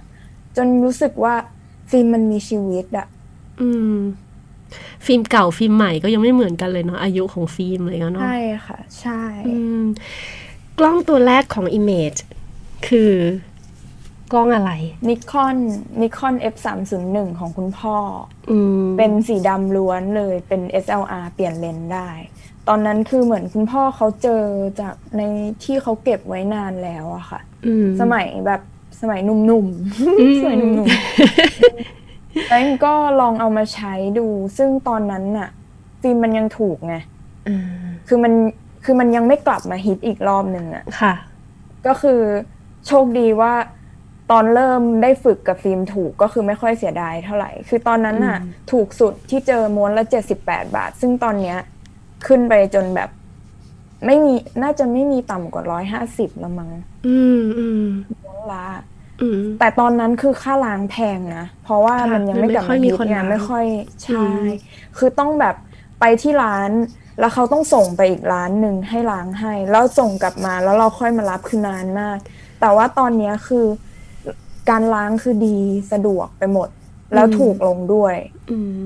[0.57, 1.35] จนรู้สึกว่า
[1.91, 3.07] ฟิล์มมันมีชีวิตอะ
[3.61, 3.97] อืม
[5.07, 9.83] ฟิล์มเก่าฟิล์มใหม่ก็ยังไม่เหมือนกันเลยเนาะอายุของฟิล์มเลยเนาะใช่ค่ะ ใช่อืม
[10.79, 12.19] กล้องตัวแรกของ Image
[12.89, 13.13] คือ
[14.33, 14.73] กล้องอะไร
[15.09, 15.57] นิคอน
[16.03, 17.97] นิคอน F 3 0 1ของคุณพ่อ
[18.51, 22.11] อืมเป็นสีดำล้วนเลยเป็น SLR เปลี่ยนเลนส์ได้
[22.69, 24.43] ตอนนั้นคือเหมือนคุณพ่อเขาเจอ
[24.81, 25.23] จากใน
[25.65, 28.61] ที่เขาเก็บไว้นานแล้วอะค่ะอืมสมัยแบบ
[29.01, 32.06] สมัยหนุ่มอืมๆสมัยหนุ่มๆ
[32.49, 34.27] แล้วก็ลองเอามาใช้ดู
[34.59, 35.49] ซึ่งตอนนั้นน่ะ
[36.01, 36.95] ฟิล์มมันยังถูกไง
[37.49, 38.33] อืมคือมัน
[38.85, 41.15] คือมันยังไม่กลับมาฮิตอีกรอบหนึ่งอะค่ะ
[41.87, 42.21] ก็คือ
[42.87, 43.55] โชคดีว่า
[44.31, 51.59] ตอนเริ่มได้ฝึกกับฟิล์มถูกก็คือไม่ค่อยเสียดายเท่าไหร่ คือตอนนั้นน่ะอืมถูกสุดที่เจอม้วนละเจ็ดสิบแปดบาท ซึ่งตอนเนี้ย
[52.27, 53.11] ขึ้นไปจนแบบ
[54.07, 56.71] ไม่มีน่าจะไม่มีต่ำกว่าร้อยห้าสิบละมั้ง
[57.07, 57.87] อืมอืม
[58.25, 58.96] ม้วนละอืม
[59.59, 64.41] แต่ตอนนั้นคือค่าล้างแพงนะ เพราะว่าค่ะมันยังไม่กลับมันไม่ค่อยมีมาฮิตคนไงล้างไม่ค่อยอืใช่ม
[64.97, 65.55] คือต้องแบบ
[66.01, 66.71] ไปที่ร้าน
[67.21, 72.19] แล้วเขาต้องส่งไปอีกร้านหนึ่งให้ล้างให้ แล้วส่งกลับมาแล้วเราค่อยมารับคือนานมาก
[72.61, 73.67] แต่ว่าตอนเนี้ยคือ
[74.71, 75.59] การล้างคือดี
[75.93, 76.69] สะดวกไปหมด
[77.15, 78.15] แล้วถูกลงด้วย
[78.51, 78.81] อืม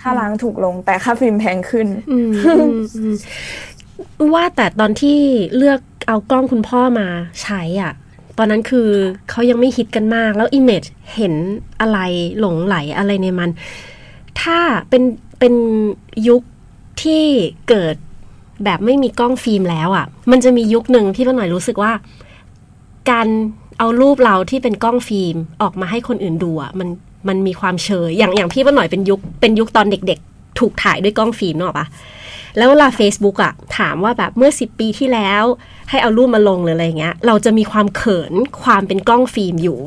[0.00, 3.14] ค่าล้างถูกลง แต่ค่าฟิล์มแพงขึ้นอืมอืมอืม
[4.34, 5.18] ว่าแต่ตอนที่
[5.56, 7.08] เลือกเอากล้องคุณพ่อมา
[7.42, 7.92] ใช้อะ
[8.38, 8.88] ตอนนั้นคือ
[9.30, 11.34] เขายังไม่ฮิตกันมาก แล้ว Image เห็น
[11.80, 11.98] อะไร
[12.38, 13.50] หลงไหลอะไรในมัน
[14.40, 15.02] ถ้าเป็น
[15.38, 15.54] เป็น
[16.28, 16.42] ยุค
[17.02, 17.24] ที่
[17.68, 17.96] เกิด
[18.64, 21.92] แบบไม่มีกล้องฟิล์มแล้วอะ มันจะมียุคหนึ่งพี่ป้าหน่อยรู้สึกว่า
[23.10, 23.28] การ
[23.78, 26.88] เอารูปเราที่เป็นกล้องฟิล์มออกมาให้คนอื่นดูอะมัน
[27.28, 31.86] มันมีความเชยอย่างอย่างพี่ป้าหน่อยเป็นยุคเป็นยุคตอนเด็ก ๆ ถูกถ่ายด้วยกล้องฟิล์มเนอะปะ
[32.56, 35.44] แล้วเวลา Facebook อะถามว่าแบบเมื่อสิบปีที่แล้ว
[35.90, 39.78] ให้เอารูปมาลงหรืออะไรเงี้ย เราจะมีความเขินความเป็นกล้องฟิล์มอยู่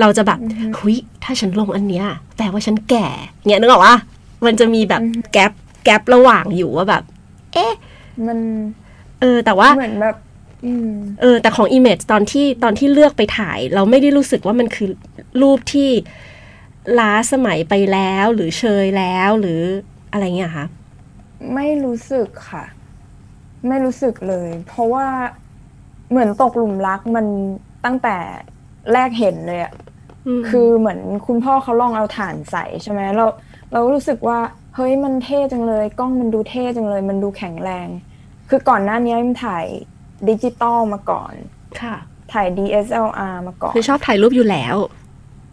[0.00, 0.38] เราจะแบบ
[0.78, 3.08] หุยถ้าฉันลงอันเนี้ยแปลว่าฉันแก่
[3.48, 3.96] เงี้ยนึกออกว่า
[4.46, 5.02] มันจะมีแบบ
[5.32, 5.52] แกลบ
[5.84, 7.02] แกลบระหว่างอยู่ว่าแบบ
[7.52, 7.72] เอ๊ะ
[8.26, 8.38] มัน
[9.20, 10.16] เออ แต่ว่าเหมือนแบบ
[10.64, 14.88] อืมเออ แต่ของ Image ตอนที่ตอนที่เลือกไปถ่าย เราไม่ได้รู้สึกว่ามันคือ
[15.42, 15.90] รูปที่
[16.98, 19.60] ล้าสมัยไปแล้วหรือเชยแล้วหรือ
[20.12, 20.66] อะไรเงี้ยค่ะ
[21.54, 22.64] ไม่รู้สึกค่ะ
[23.68, 25.06] ไม่รู้สึกเลย เพราะว่า
[26.10, 27.26] เหมือนตกหลุมรักมัน
[27.84, 28.16] ตั้งแต่
[28.92, 29.74] แรกเห็นเลยอะ
[30.38, 33.26] มคือเหมือนคุณพ่อเขาลองเอาถ่านใส่ใช่ไหมเรา
[33.72, 34.38] เรารู้สึกว่า
[34.74, 37.88] เฮ้ยมันเท่จังเลย กล้องมันดูเท่จังเลย มันดูแข็งแรง
[38.48, 39.66] คือก่อนหน้านี้มันถ่าย
[40.28, 41.32] ดิจิตอลมาก่อน
[41.80, 41.96] ค่ะ
[42.32, 44.76] ถ่าย DSLR มาก่อน คือชอบถ่ายรูปอยู่แล้ว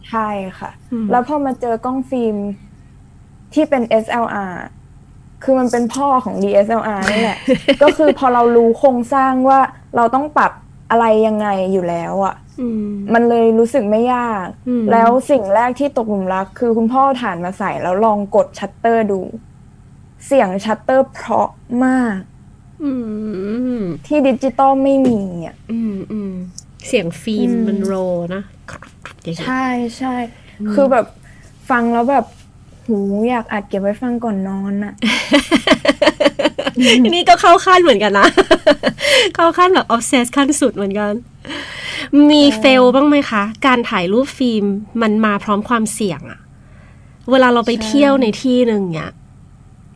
[0.10, 2.36] ใช่ค่ะอืมแล้วพอมาเจอกล้องฟิล์ม
[3.54, 4.54] ที่เป็น SLR
[5.44, 7.40] คือมันเป็นพ่อของ DSLR นี่แหละ
[7.84, 9.60] ก็คือพอเรารู้โครงสร้างว่า
[9.96, 10.52] เราต้องปรับ
[10.92, 19.20] อะไรยังไงอยู่แล้วอะอืมมันเลยรู้สึกไม่ยากอืมแล้วสิ่งแรกที่ตกหลุมรัก คือคุณพ่อเอาถ่านมาใส่แล้วลองกดชัตเตอร์ดู
[20.26, 21.50] เสียงชัตเตอร์เพราะ
[21.86, 22.20] มาก
[22.84, 22.92] อื
[23.80, 26.34] มที่ดิจิตอลไม่มีอะอืมอืม
[26.88, 27.94] เสียงฟิล์มอืมมันโร
[28.36, 28.44] นะ
[29.24, 29.66] อย่างเงี้ยใช่
[29.98, 30.16] ใช่
[30.74, 31.06] คือแบบ
[31.70, 32.26] ฟังแล้วแบบ
[32.92, 34.94] หูอยากอัดเก็บไว้ฟังก่อนนอนอะ
[37.14, 38.28] นี่ก็เข้าขั้นเหมือนกันนะ
[39.36, 41.12] เข้าขั้นแบบ obsess ขั้นสุดเหมือนกัน
[42.30, 44.66] มี fail บ้างไหมคะ การถ่ายรูปฟิล์ม
[45.02, 46.40] มันมาพร้อมความเสี่ยงอะ
[47.32, 49.12] เวลาเราไปใช่เที่ยวในที่หนึ่งเนี่ย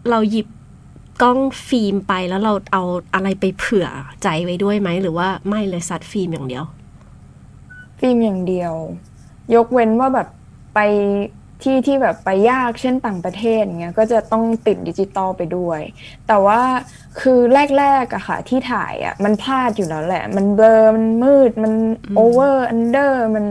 [0.09, 0.47] เราหยิบ
[1.21, 3.87] กล้องฟิล์มไปแล้วเราเอาอะไรไปเผื่อ
[4.23, 6.63] ใจไว้ด้วยไหม หรือว่าไม่เลยซัดฟิล์มอย่างเดียว
[7.99, 8.73] ฟิล์มอย่างเดียว
[9.55, 10.27] ยกเว้นว่าแบบ
[10.75, 10.79] ไป
[11.61, 15.81] ที่ที่แบบไปยากเช่นต่างประเทศอย่างเงี้ยก็จะต้องติดดิจิตอลไปด้วย
[16.27, 16.61] แต่ว่า
[17.19, 17.39] คือ
[17.77, 21.73] แรกๆอะค่ะ ที่ถ่ายอะมันพลาดอยู่แล้วแหละ มันเบลอมันมืดมัน
[22.15, 23.45] over under มัน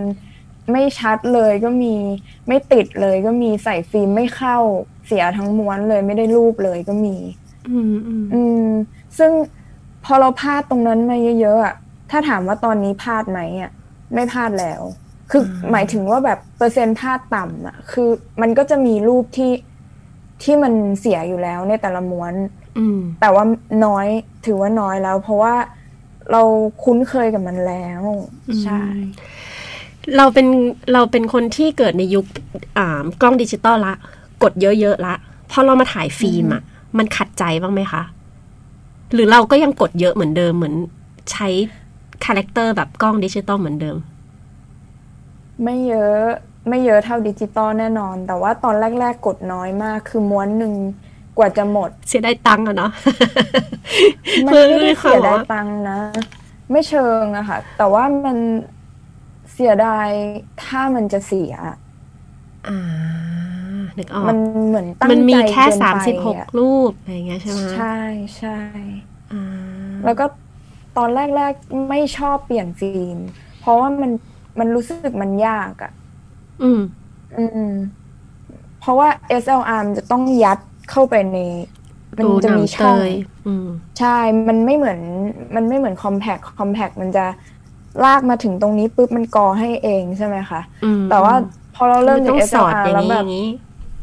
[0.73, 1.95] ไม่ชัดเลยก็มี
[2.49, 4.59] ไม่ติดเลยก็มีใส่ฟิล์มไม่เข้า
[5.07, 7.17] เสียทั้งม้วนเลยไม่ได้รูปเลยก็มี
[7.69, 8.67] อืมอืมอืม
[9.19, 9.33] ซึ่ง
[10.05, 11.75] พอเราพลาดตรงนั้นมาเยอะๆอะ
[12.11, 13.71] ถ้าถามว่าตอนนี้พลาดไหมอะ
[14.15, 14.83] ไม่พลาดแล้ว
[15.31, 18.09] คืออหมายถึงว่าแบบเปอร์เซ็นต์พลาดต่ำอะ คือ
[18.41, 19.53] มันก็จะมีรูปที่
[20.43, 22.35] ที่มันเสียอยู่แล้วในแต่ละม้วน
[22.79, 23.45] อืมแต่ว่า
[23.85, 24.07] น้อย
[24.47, 25.55] ถือว่าน้อยแล้ว เพราะว่า
[26.33, 26.43] เรา
[26.83, 28.03] คุ้นเคยกับมันแล้ว
[28.63, 28.83] ใช่
[30.17, 30.47] เราเป็น
[30.93, 32.25] เราเป็นคนที่เกิดในยุค
[32.79, 33.95] อ่ากล้องดิจิตอลละ
[34.43, 35.15] กดเยอะๆละ
[35.51, 36.63] พอเรามาถ่ายฟิล์มอะ
[36.99, 38.03] มันขัดใจบ้างไหมคะ
[39.13, 40.75] หรือเราก็ยังกดเยอะเหมือนเดิมเหมือน
[41.33, 41.49] ใช้
[42.25, 43.97] character แบบกล้องดิจิตอลเหมือนเดิม
[45.63, 46.23] ไม่เยอะ
[46.69, 50.75] ไม่เยอะเท่าดิจิตอลแน่นอน แต่ว่าตอนแรก ๆ กดน้อยมาก คือม้วนหนึ่ง
[51.39, 52.91] กว่าจะหมด เสียดายตังค์อะเนาะ
[54.47, 55.99] มันไม่ได้เสียดายตังค์นะ
[56.71, 58.39] ไม่เชิงอะค่ะ แต่ว่ามัน
[59.53, 60.09] เสียดาย
[60.65, 61.55] ถ้ามันจะเสีย
[62.69, 62.79] อ่า
[63.99, 67.99] นึกออกมันเหมือนตั้งใจมันมีแค่เกินไปสามสิบหกอะรูปอะไรอย่างเงี้ยใช่ไหมใช่
[68.39, 68.59] ใช่
[69.33, 69.45] อ่า
[70.05, 70.27] แล้วก็
[70.97, 73.19] ตอนแรก ๆ ไม่ชอบเปลี่ยนฟิล์ม
[73.61, 74.11] เพราะว่ามัน
[74.59, 75.93] มันรู้สึกมันยากอะ
[76.63, 76.81] อืม
[77.39, 77.73] อืม
[78.81, 79.09] เพราะว่า
[79.43, 80.59] SLR มันจะต้องยัด
[80.91, 81.39] เข้าไปใน
[82.17, 83.11] มันดูจะหนังมีเตช่องย
[83.47, 83.67] อืม
[83.99, 84.17] ใช่
[84.49, 84.99] มันไม่เหมือน
[85.55, 87.27] มันไม่เหมือนคอมแพคคอมแพคมันจะ
[88.05, 91.35] ลากมาถึงตรงนี้ปุ๊บมันกอให้เองใช่ไหมคะอืมแต่ว่า
[91.75, 93.49] พอเราเริ่มนจากต้องสอด SLR อย่างแล้วนี้แบอบย่างนี้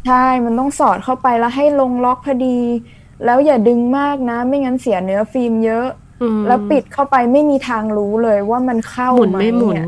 [0.07, 2.59] ใช่ มันต้องสอดเข้าไปแล้วให้ลงล็อกพอดี
[3.25, 5.87] แล้วอย่าดึงมากนะ ไม่งั้นเสียเนื้อฟิล์มเยอะ
[6.21, 9.87] อืมแล้วปิดเข้าไปไม่มีทางรู้เลยว่ามันเข้าหมุนไหมไม่หมุนอะ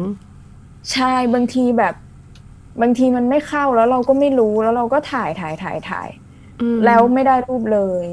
[0.92, 1.96] ใช่บางทีแบบ
[2.82, 6.10] บางทีมันไม่เข้าแล้วเราก็ไม่รู้แล้วเราก็ถ่ายถ่ายถ่ายถ่าย
[6.62, 8.06] อืมแล้วไม่ได้รูปเลย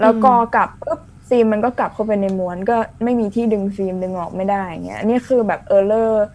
[0.00, 6.26] แล้วอืมกอกลับปุ๊บฟิล์มมันก็กลับเข้าไปในม้วนก็ไม่มีที่ดึงฟิล์มดึงออกไม่ได้เงี้ยอันนี่คือแบบ error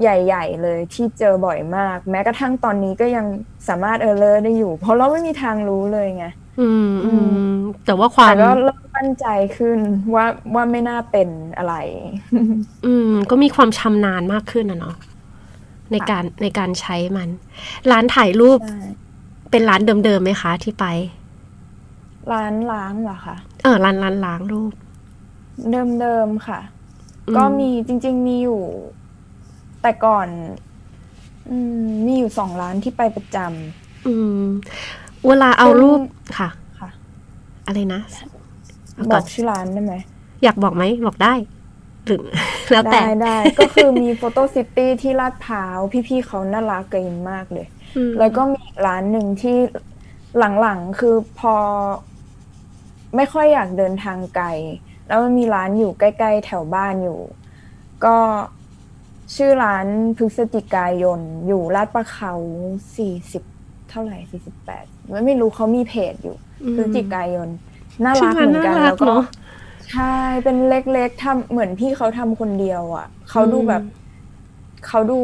[0.00, 3.26] ใหญ่ ๆ เลยที่เจอบ่อยมาก แม้กระทั่งตอนนี้ก็ยัง
[3.68, 6.26] สามารถ error ได้อยู่ เพราะเราไม่มีทางรู้เลยไง
[6.60, 7.10] อืมอื
[7.48, 7.54] ม
[7.86, 9.26] แต่ว่าความแต่ก็เริ่มมั่นใจ
[9.56, 9.78] ขึ้น
[10.14, 10.24] ว่า
[10.54, 11.28] ว่าไม่น่าเป็น
[11.58, 11.74] อะไร
[12.86, 14.96] อืม ก็มีความชำนาญมากขึ้นนะเนาะ
[15.92, 17.28] ในการในการใช้มัน
[17.90, 18.76] ร้านถ่ายรูปใช่
[19.50, 20.84] เป็นร้านเดิมๆไหมคะ ที่ไป
[22.32, 24.72] ร้านล้างเหรอคะเออร้านร้านล้างรูป
[26.00, 26.60] เดิมๆค่ะ
[27.28, 28.62] อืมก็มีจริง ๆ มีอยู่
[29.82, 30.28] แต่ก่อน
[31.50, 33.36] อืมมีอยู่สองร้านที่ไปประจ
[34.06, 34.44] อืม
[35.26, 36.00] เวลาเอารูป
[36.38, 36.90] ค่ะำค่ะ
[37.66, 38.00] อะไรนะ
[38.94, 39.94] เอาบก่ออนกชื่อร้านได้ไหม
[40.42, 41.34] อยากบอกไหมบอกได้
[42.06, 42.22] หรือ
[42.70, 49.56] แล้วแต่ได้ได้ก็คือมีโฟโต้ซิตี้ที่ลาดพร้าว พี่ๆเขาน่ารักกันมากเลยอืมแล้วก็มีอีกร้านหนึ่งที่
[50.60, 51.54] หลังๆคือพอ
[53.16, 54.46] ไม่ค่อยอยากเดินทางไกล
[55.08, 57.20] แล้วมันมีร้านอยู่ใกล้ ๆ แถวบ้านอยู่
[58.04, 58.16] ก็
[59.36, 59.86] ชื่อร้าน
[60.16, 62.32] พฤศจิกายน อยู่ลาดประเขา
[62.96, 63.42] สี่สิบ
[63.90, 66.36] เท่าไหร่สี่สิบแปดไม่ไม่รู้เขามีเพจอยู่
[66.74, 67.48] พฤศจิกายน
[68.04, 69.22] น่าชื่รัอกร้าเหมือนกันน่ารัแล้กวก็เนาะ
[69.92, 73.82] ใช่เป็นเล็กๆทำเหมือนพี่เขาทำคนเดียวอะ่ะเขาดูอืมแบบ
[74.86, 75.20] เขาดู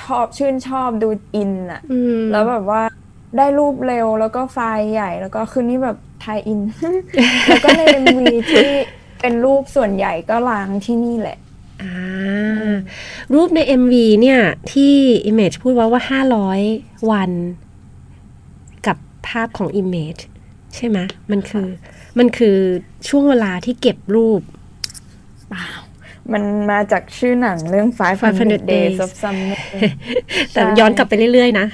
[0.00, 2.82] ชอบชื่นชอบดูอินอะ่ะอืมแล้วแบบว่า
[3.36, 6.60] ได้รูปเร็วแล้วก็ไฟล์ใหญ่ แล้วก็คืนนี้แบบไทยอิน
[7.46, 8.68] แล้วก็ใน MV ที่
[9.20, 11.38] เป็นรูปส่วนใหญ่ก็ล้างที่นี่แหละ
[11.82, 12.72] อ่า
[13.34, 14.40] รูปใน MV เนี่ย
[14.72, 14.94] ที่
[15.30, 16.02] Image พูดว่าว่า
[16.56, 17.30] 500 วัน
[18.86, 18.96] กับ
[19.28, 20.20] ภาพของ Image
[20.74, 20.98] ใช่ไหม
[21.30, 21.66] มันคือ
[22.18, 22.56] มันคือ
[23.08, 24.40] ช่วงเวลาที่เก็บรูป
[25.50, 25.66] เปล่า
[26.32, 29.56] มันมาจากชื่อหนังเรื่อง500 500 Days Days of Summer
[30.52, 31.66] แต่ย้อนกลับไปเรื่อยๆนะ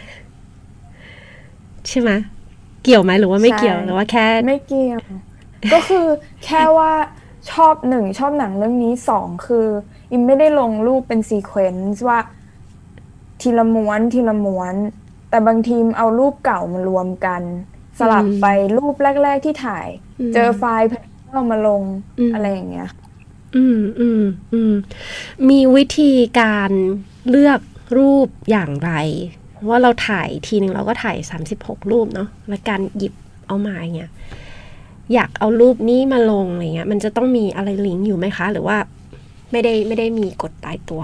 [1.89, 2.11] ใช่ไหม
[2.85, 5.01] เกี่ยวไหมหรือว่าไม่เกี่ยวใช่หรือว่าแค่ ไม่เกี่ยว
[5.73, 6.07] ก็คือ
[6.45, 6.93] แค่ว่า
[7.51, 9.67] ชอบหนึ่งชอบหนังเรื่องนี้สองคือ
[10.13, 12.19] อิมไม่ได้ลงรูปเป็น sequence ว่า
[13.41, 14.75] ทีละม้วนทีละม้วน
[15.31, 17.43] แต่บางทีอิมเอารูปเก่ามารวมกัน
[17.99, 19.87] สลับไปรูปแรก ๆที่ถ่าย
[20.21, 20.87] อืมเจอไฟล์
[21.33, 21.83] เอามาลง
[22.19, 22.89] อืมอะไรอย่างเงี้ย
[23.57, 24.75] อืมอืมอืม
[25.49, 26.71] มีวิธีการ
[27.31, 27.61] เลือก
[27.97, 28.93] รูปอย่างไร
[29.69, 31.17] ว่าเราถ่ายทีหนึ่งเราก็ถ่าย
[31.55, 33.15] 36รูปเนาะแล้วการหยิบ
[33.47, 34.13] เอามาอย่างเงี้ย
[35.15, 38.77] อยากเอารูปนี้มาลงอะไรเงี้ย มันจะต้องมีอะไรลิงก์อยู่ไหมคะ หรือว่า
[39.53, 41.03] ไม่ได้ไม่ได้มีกฎตายตัว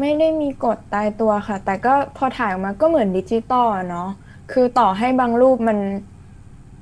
[0.00, 4.10] ไม่ได้มีกฎตายตัวค่ะ แต่ก็พอถ่ายออกมาก็เหมือนดิจิตอลอะเนาะ
[4.52, 5.78] คือต่อให้บางรูปมัน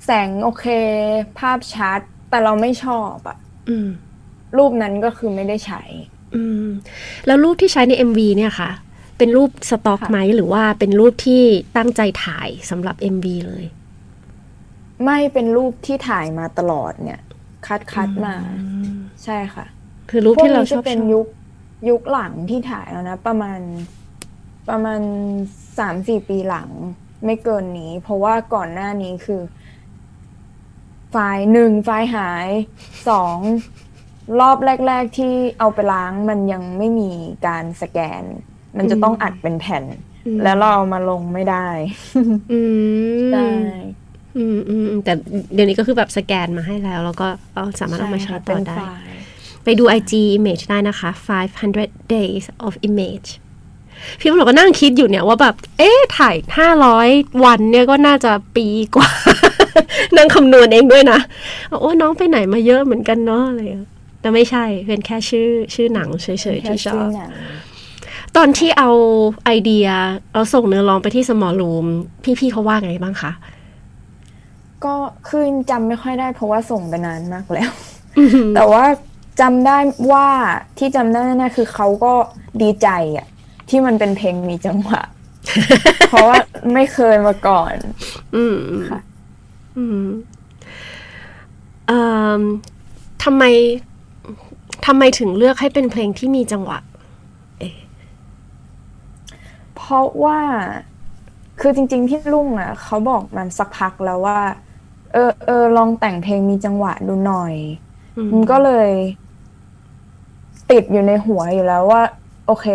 [0.05, 0.67] แสงโอเค
[1.39, 3.89] ภาพชัด แต่เราไม่ชอบอะอืม
[4.59, 5.83] รูปนั้นก็คือไม่ได้ใช้
[6.35, 6.67] อืม
[7.27, 8.71] แล้วรูปที่ใช้ใน MV เนี่ยค่ะ
[9.19, 11.43] เป็นรูปสต็อกค่ะไหมหรือว่าเป็นรูปที่
[11.77, 13.65] ตั้งใจถ่ายสำหรับ MV เลย
[15.05, 17.21] ไม่เป็นรูปที่ถ่ายมาตลอดเนี่ย
[17.67, 18.35] คัดคัดมา
[19.25, 19.67] ใช่ค่ะ
[20.11, 21.27] คือรูปพวกที่เรานี้ชจะอบเป็นชอบยุค
[21.89, 23.61] ยุคหลังที่ถ่ายแล้วนะ ประมาณ
[24.69, 25.01] ประมาณ
[25.79, 26.69] สามสี่ปีหลัง
[27.25, 29.43] ไม่เกินนี้ เพราะว่าก่อนหน้านี้คือ
[31.11, 32.49] ไฟล์หนึ่งไฟล์หาย
[33.09, 33.39] สอง
[34.41, 34.57] รอบ
[34.87, 37.11] แรก ๆ ที่เอาไปล้างมันยังไม่มี
[37.47, 38.23] การสแกน
[38.79, 39.85] มันจะต้องอัดเป็นแผ่น
[40.27, 41.67] อืมแล้วเราเอามาลงไม่ได้
[42.53, 42.61] อื
[43.19, 43.49] มใช่
[44.37, 45.13] อืมอืมอืมแต่
[45.55, 49.23] เดี๋ยวนี้ก็คือแบบสแกนมาให้แล้ว แล้วก็เอาสามารถเอามาใช้ค่ะต่เป็อนได้ไฟล์
[49.65, 51.11] ไปดู IG image ได้นะคะ
[51.63, 53.29] 500 days of image
[54.21, 56.37] พี่พวกเราก็นั่งคิดอยู่เนี่ยว่าแบบ เอ๊ะถ่าย
[56.91, 59.09] 500วันเนี่ยก็น่าจะปีกว่า
[60.17, 61.19] นั่งคำนวณเองด้วยนะ
[61.81, 67.31] โอ้น้องไปไหนมาเยอะเหมือนกันเนาะอะไรอย่างเงี้ยแต่ไม่ใช่เป็นแค่ชื่อชื่อหนังเฉยๆแค่ที่ชอชื่อบหนัง
[68.37, 68.91] ตอนที่เอา
[69.45, 69.87] ไอเดีย
[70.33, 71.87] เราส่งเนื้อร้องไปที่สมอลรูม
[72.39, 73.33] พี่ๆเขาว่าไงบ้างคะ
[74.85, 74.95] ก็
[75.29, 77.71] คือจำไม่ค่อยได้เพราะว่าส่งไปนานมากแล้ว
[78.55, 78.85] แต่ว่า
[79.41, 79.79] จำได้
[80.13, 80.27] ว่า
[80.79, 82.13] ที่จำได้แน่ๆคือเขาก็
[82.63, 83.27] ดีใจอะ
[83.73, 85.03] ที่มันเป็นเพลงมีจังหวะ
[86.09, 86.39] เพราะว่า
[86.75, 87.75] ไม่เคยมาก่อน
[88.37, 88.59] อืม
[88.91, 89.01] ค่ะ
[89.79, 90.05] อืม
[91.87, 92.01] เอ่
[92.39, 92.43] อ
[93.25, 93.45] ทำไม
[94.87, 96.79] ทำไมถึงเลือกให้เป็นเพลงที่มีจังหวะ
[99.77, 100.39] เพราะว่า
[101.61, 104.41] คือจริง ๆ พี่ลุงอะเขาบอกมันสักพักแล้วว่า
[105.13, 107.55] เออเออลองแต่งเพลงมีจังหวะดูหน่อย
[108.17, 108.91] อืมมันก็เลย
[110.71, 112.03] ติดอยู่ในหัวอยู่แล้วว่า
[112.47, 112.67] โอเค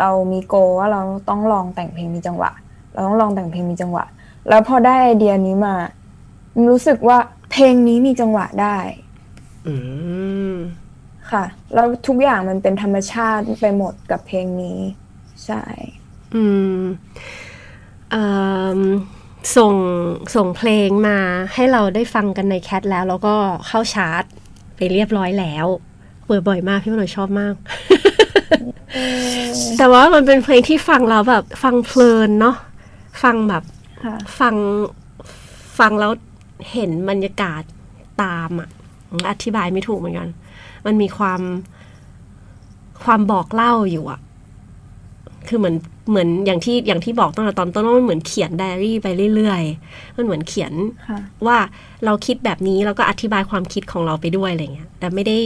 [0.00, 2.50] เรามีโกว่าเราต้องลองแต่งเพลงมีจังหวะ
[2.92, 4.04] เราต้องลองแต่งเพลงมีจังหวะ
[4.48, 5.74] แล้วพอได้ไอเดียนี้มา
[6.54, 7.18] มันรู้สึกว่า
[7.50, 8.78] เพลงนี้มีจังหวะได้
[9.66, 9.74] อื
[10.52, 10.54] ม
[11.30, 14.78] ค่ะ แล้วทุกอย่างมันเป็นธรรมชาติไปหมดกับเพลงนี้
[15.46, 15.62] ใช่
[16.34, 16.44] อื
[16.78, 16.80] ม
[18.10, 18.26] เอิ่
[18.78, 18.80] ม
[19.56, 19.74] ส่ง
[20.36, 21.18] ส่งเพลงมา
[21.54, 23.34] ให้เราได้ฟังกันในแคทแล้ว แล้วก็
[23.66, 24.24] เข้าชาร์ต
[24.76, 25.66] ไปเรียบร้อยแล้ว
[26.26, 27.54] เปิดบ่อยมากพี่มโนชอบมาก
[29.78, 32.56] แต่ว่ามันเป็นเพลงที่ฟังแล้วแบบ ฟังเพลินเนาะ
[33.22, 33.62] ฟังแบบ
[34.04, 34.54] ค่ะฟัง
[35.78, 36.12] ฟังแล้ว
[36.72, 37.62] เห็นบรรยากาศ
[38.22, 38.68] ตามอะ
[39.30, 40.28] อธิบายไม่ถูกเหมือนกัน
[40.86, 41.40] มันมีความ
[43.04, 44.20] ความบอกเล่าอยู่อะ
[45.48, 45.76] คือเหมือน
[46.10, 50.72] เหมือนอย่างที่อย่างที่บอกตั้งแต่ตอนต้นว่ามันเหมือนเขียนไดอารี่ไปเรื่อยๆ มันเหมือนเขียน
[51.08, 51.58] ค่ะว่า
[52.04, 55.38] เราคิดแบบนี้แล้วก็อธิบายความคิดของเราไปด้วยอะไรเงี้ย แต่ไม่ได้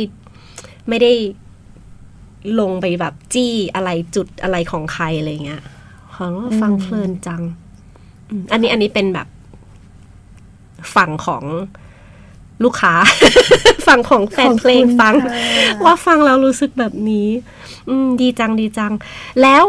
[0.88, 1.12] ไม่ได้
[2.60, 5.62] ลงไปแบบจี้อะไรจุดอะไรของใครอะไรเงี้ย
[6.14, 7.42] ขอว่าฟังเพลินจัง
[8.30, 9.28] อืมอันนี้อันนี้เป็นแบบ
[10.94, 11.44] ฝั่งของ
[12.64, 12.94] ลูกค้า
[13.86, 15.32] ฝั่งของแฟนเพลงขอบคุณฟังค่ะ
[15.84, 17.28] ว่าฟังแล้วรู้สึกแบบนี้
[17.88, 18.92] อืม ดีจังดีจัง
[19.42, 19.64] แล้ว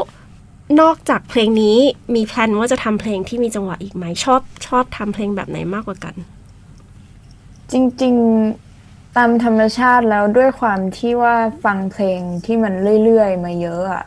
[0.82, 1.78] นอกจากเพลงนี้
[2.16, 6.16] มีแพลนว่าจะทำเพลงที่มีจังหวะอีกไหมชอบชอบทำเพลงแบบไหนมากกว่ากัน
[7.72, 8.14] จริง
[8.52, 8.75] ๆ
[9.18, 12.74] ตามธรรมชาติแล้วด้วยความที่ว่าฟังเพลงที่มัน
[13.04, 14.06] เรื่อยๆมาเยอะอะ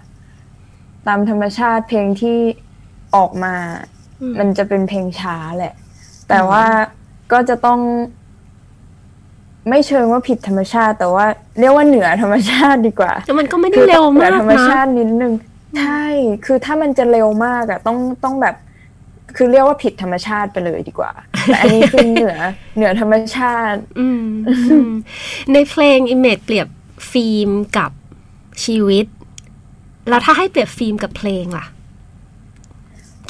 [1.06, 2.38] ตามธรรมชาติเพลงที่
[3.16, 3.54] ออกมา
[4.20, 5.74] อืมมันจะเป็นเพลงช้าแหละ
[6.28, 6.64] แต่ว่า
[7.32, 7.80] ก็จะต้อง
[9.68, 11.24] ไม่เชิงว่าผิดธรรมชาติ แต่ว่า
[11.58, 15.32] เรียกว่าเหนือธรรมชาติดีกว่าแต่มันก็ไม่ได้คือเร็วต้องเหนืมาอกธรรมนะชาตินิดนึง
[15.78, 16.06] ใช่
[16.44, 18.54] คือถ้ามันจะเร็วมากอะต้องต้องแบบ
[19.36, 21.10] คือเรียกว่าผิดธรรมชาติไปเลยดีกว่า
[21.48, 22.36] แต่อันนี้คือเหนือ
[22.76, 24.90] เหนือธรรมชาติอืมอืม
[25.52, 26.68] ในเพลง Image เปรียบ
[27.12, 27.90] ฟิล์มกับ
[28.64, 29.06] ชีวิต
[30.08, 31.66] แล้วถ้าให้เปรียบฟิล์มกับเพลงล่ะ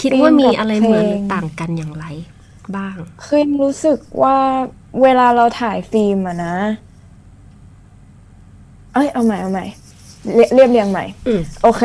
[0.01, 2.05] คิดว่ามีอะไรเหมือนหรือต่างกันอย่างไร
[2.77, 4.37] บ้างคือรู้สึกว่า
[5.03, 6.57] เวลาเราถ่ายฟิล์มอะนะ
[8.95, 9.67] เอ้ยเอาใหม่เอาใหม่
[10.35, 11.85] เรียเรียบเรียงใหม่อืมโอเค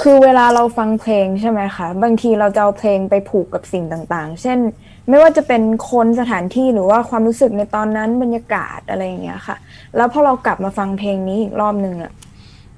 [0.00, 4.58] คือเวลาเราฟังเพลงใช่ไหมคะ บางทีเราจะเอาเพลงไปผูกกับสิ่งต่าง ๆ เช่น
[5.08, 9.56] ไม่ว่าจะเป็นคนสถานที่หรือว่าความรู้สึกในตอนนั้นบรรยากาศอะไรอย่างเงี้ยค่ะ
[9.96, 12.12] แล้วพอเรากลับมาฟังเพลงนี้อีกรอบหนึ่งอะ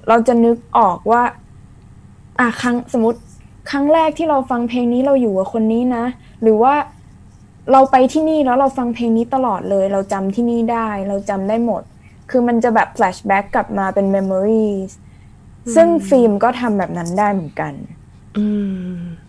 [0.07, 1.21] เราจะนึกออกว่า
[2.39, 3.19] อะครั้งสมมติ
[3.69, 6.05] ครั้งแรกที่เราฟังเพลงนี้เราอยู่กับคนนี้นะ
[6.41, 6.73] หรือว่า
[7.71, 11.81] เราไปที่นี่แล้วเราฟังเพลงนี้ตลอดเลย เราจำที่นี่ได้ เราจำได้หมด
[12.29, 14.67] คือมันจะแบบ flashback กลับมาเป็น memory
[15.75, 17.98] ซึ่งฟิล์มก็ทำแบบนั้นได้เหมือนกันอืม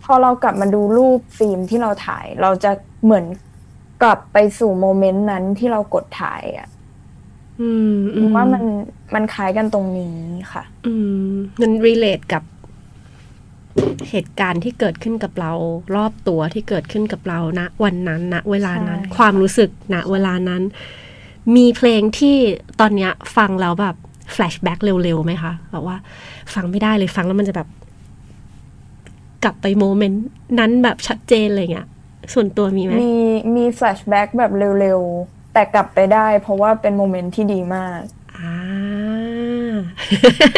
[0.03, 2.71] พอเรากลับมาดูรูปฟิล์มที่เราถ่าย เราจะ
[3.03, 3.25] เหมือน
[4.03, 6.67] กลับไปสู่โมเมนต์นั้นที่เรากดถ่ายอะ
[7.61, 8.63] อืมอืมว่ามัน
[9.13, 10.17] มันคล้ายกันตรงนี้
[10.53, 10.93] ค่ะ อื
[11.31, 12.43] ม มัน relate กับ
[14.09, 15.51] เหตุการณ์ที่เกิดขึ้นกับเรา
[15.95, 20.61] รอบตัวที่เกิดขึ้นกับเราณวันนั้นณเวลานั้นใช่ความรู้สึกณเวลานั้น
[21.55, 22.35] มีเพลงที่
[22.79, 23.95] ตอนเนี้ยฟังแล้วแบบ
[24.31, 25.97] แฟลชแบ็กเร็วๆไหมคะแบบว่า
[26.53, 27.67] ฟังไม่ได้เลยฟังแล้วมันจะแบบ
[29.43, 30.23] กลับไป moment
[30.59, 31.87] นั้นแบบชัดเจนเลยเงี้ย
[32.33, 33.15] ส่วนตัวมีไหมมี
[33.55, 37.99] มี flashback แบบเร็วๆ แต่กลับไปได้ เพราะว่าเป็น moment ที่ดีมาก
[38.37, 38.53] อ่า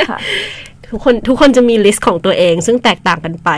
[0.10, 0.17] ค่ะ
[0.88, 3.50] ทุกคนทุกคนจะมี list ของตัวเอง ซึ่งแตกต่างกันไป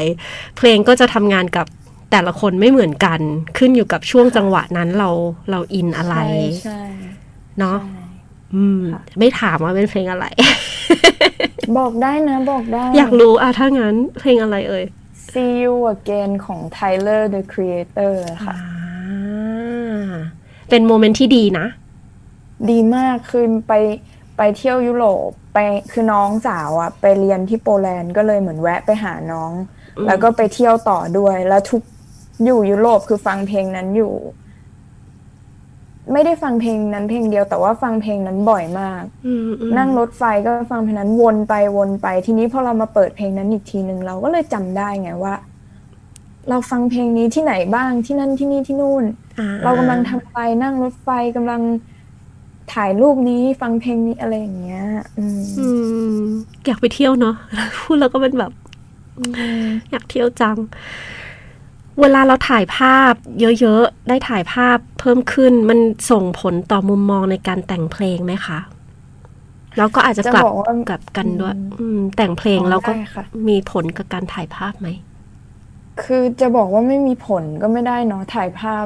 [0.58, 1.66] เพลงก็จะทำงานกับ
[2.12, 3.20] แต่ละคนไม่เหมือนกัน
[3.58, 5.10] ขึ้นอยู่กับช่วงจังหวะนั้นเรา
[5.52, 6.82] เรา in อะไรใช่ใช่
[7.60, 8.04] เนาะใช่
[8.56, 10.26] อืมค่ะไม่ถามว่าเป็นเพลงอะไร
[11.78, 14.84] บอกได้นะ บอกได้ อยากรู้อะถ้างั้นเพลงอะไรเอ่ย
[15.36, 18.14] See You Again ของ Tyler the Creator
[18.46, 20.12] ค่ะอ่า
[20.70, 21.68] เป็นโมเมนต์ที่ดีนะ
[22.70, 23.74] ดีมากคือไป
[24.38, 25.58] ไปเที่ยวยุโรปไป
[25.92, 29.52] คือน้องสาวอะไปเรียนที่โปแลนด์ก็เลยเหมือนแวะไปหาน้อง
[29.98, 31.82] อืมแล้วก็ไปเที่ยวต่อด้วย แล้วทุก
[32.46, 34.14] อยู่ยุโรปคือฟังเพลงนั้นอยู่
[36.14, 45.36] ไม่ได้ฟังเพลงนั้นเพลงเดียวแต่ว่าฟังเพลงนั้นบ่อยมากอืมอืมนั่งรถไฟก็ฟังเพลงนั้นวนไปวนไป ทีนี้พอเรามาเปิดเพลงนั้นอีกทีหนึ่งเราก็เลยจำได้ไงว่า
[46.50, 49.04] เราฟังเพลงนี้ที่ไหนบ้างที่นั่นที่นี่ที่นู่น
[49.40, 51.62] อ่เรากำลังทำไปนั่งรถไฟกำลัง
[52.74, 54.86] ถ่ายรูปนี้ฟังเพลงนี้อะไรอย่างเงี้ย
[55.18, 55.68] อืมอื
[56.18, 56.22] ม
[56.66, 57.36] อยากไปเที่ยวเนาะ
[57.78, 58.52] พูดแล้วก็เป็นแบบ
[59.92, 60.58] อยากเที่ยวจัง
[62.02, 65.80] เวลาเราถ่ายภาพเยอะๆ ได้ถ่ายภาพเพิ่มขึ้นมัน
[66.12, 68.60] ส่งผลต่อมุมมองในการแต่งเพลงไหมคะ
[69.78, 74.88] แล้วก็อาจจะจะกลับบอกว่ากลับกันด้วยอืมอืมแต่งเพลงอ๋อแล้วก็ได้ค่ะมีผลกับการถ่ายภาพไหม
[76.04, 78.86] คือจะบอกว่าไม่มีผลก็ไม่ได้เนาะถ่ายภาพ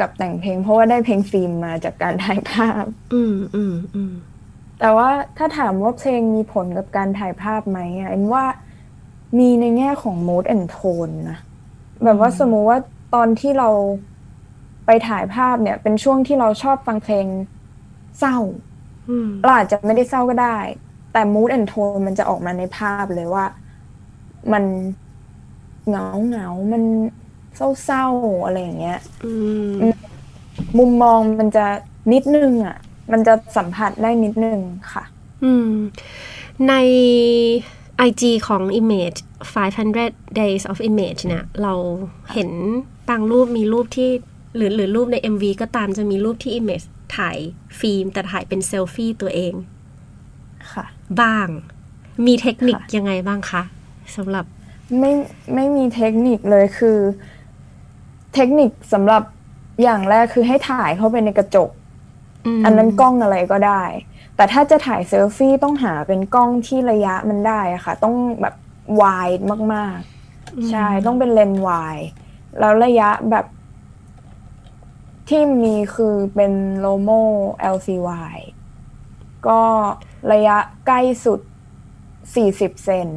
[0.00, 4.12] กับแต่งเพลง เพราะว่าได้เพลงฟิล์มมาจากการถ่ายภาพ อืมอืมอืม
[4.80, 8.44] แต่ว่าถ้าถามว่าเพลงมีผลกับการถ่ายภาพไหมอะเอ็นว่า
[9.38, 11.38] มีในแง่ของ mood and tone นะ
[12.04, 12.78] แบบว่าสมมุติว่า
[13.14, 13.68] ตอนที่เรา
[14.86, 17.26] ไปถ่ายภาพเนี่ย เป็นช่วงที่เราชอบฟังเพลง
[18.18, 18.36] เศร้า
[19.08, 20.58] อืมเราอาจจะไม่ได้เศร้าก็ได้
[21.12, 23.44] แต่ mood and tone มันจะออกมาในภาพเลยว่า
[24.52, 24.64] มัน
[25.88, 26.82] เหงาเหงาๆมัน
[27.84, 29.32] เศร้าๆอะไรอย่างเงี้ยอื
[29.70, 29.72] ม
[30.78, 31.66] มุมมองมันจะ
[32.12, 32.76] นิดนึงอะ
[33.12, 34.60] มันจะสัมผัสได้นิดนึง
[34.92, 35.04] ค่ะ
[35.44, 35.70] อืม
[36.68, 36.74] ใน
[38.08, 41.74] IG ของ Image 500 Days of Image เนี่ย เรา
[42.32, 42.50] เห็น
[43.08, 44.10] บางรูปมีรูปที่
[44.56, 47.36] หรือหรือรูปใน MV ก็ตามจะมีรูปที่ Image ถ่าย
[47.80, 49.54] ฟิล์ม แต่ถ่ายเป็นเซลฟี่ตัวเอง
[50.72, 50.84] ค่ะ
[51.20, 51.48] บ้าง
[52.26, 53.62] มีเทคนิคค่ะยังไงบ้างคะ
[54.16, 54.44] สำหรับ
[54.98, 55.12] ไม่
[55.54, 56.98] ไม่มีเทคนิคเลยคือ
[58.34, 59.22] เทคนิคสำหรับ
[59.82, 61.70] อย่างแรกคือให้ถ่ายเข้าไปในกระจก
[62.58, 63.82] มอันนั้นกล้องอะไรก็ได้
[64.36, 68.54] แต่ถ้าจะถ่ายเซลฟี่ต้องหาเป็นกล้องที่ระยะมันได้อะค่ะ ต้องแบบ
[69.00, 69.28] วาย
[69.74, 69.98] มาก
[70.32, 71.98] ๆ ใช่ต้องเป็นเลนส์วาย
[72.58, 73.46] แล้วระยะแบบ
[75.28, 77.10] ที่มีคือเป็นโลโม
[77.74, 78.36] LCY
[79.48, 79.62] ก็
[80.32, 81.40] ระยะใกล้สุด
[82.12, 83.08] 40 เซน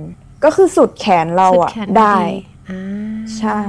[0.44, 2.16] ก็คือสุดแขนเราสุอะแขนได้
[2.70, 2.82] อ่า
[3.38, 3.60] ใช่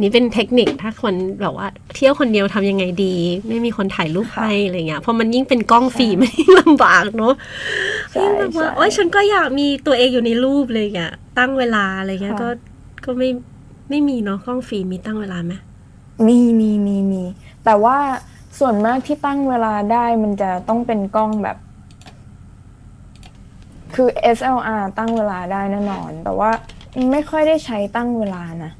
[0.00, 3.14] นี่เป็นเทคนิคถ้าคนแบบว่า เที่ยวคนเดียวทำยังไงดี
[3.48, 7.34] ไม่มีคนถ่ายรูปค่ะให้อะไรเงี้ยเพราะมันยิ่งเป็นกล้องฟิล์มยิ่งลำบากเนอะ
[8.12, 12.48] ใช่ยิ่งแบบว่าใช่โอ๊ยฉันก็อยากมีตัวเองอยู่ในรูปเลยอะตั้งเวลาอะไรเงี้ยค่ะก็
[13.04, 13.28] ก็ไม่
[13.90, 15.52] ไม่มีเนาะกล้องฟิล์มมีตั้งเวลาไหม
[16.26, 17.22] มีมีมีมี
[17.64, 17.96] แต่ว่า
[18.58, 21.56] ส่วนมากที่ตั้งเวลาได้มันจะต้องเป็นกล้องแบบ
[23.94, 26.50] คือ SLR ตั้งเวลาได้แน่นอน แต่ว่า
[27.12, 28.72] ไม่ค่อยได้ใช้ตั้งเวลานะ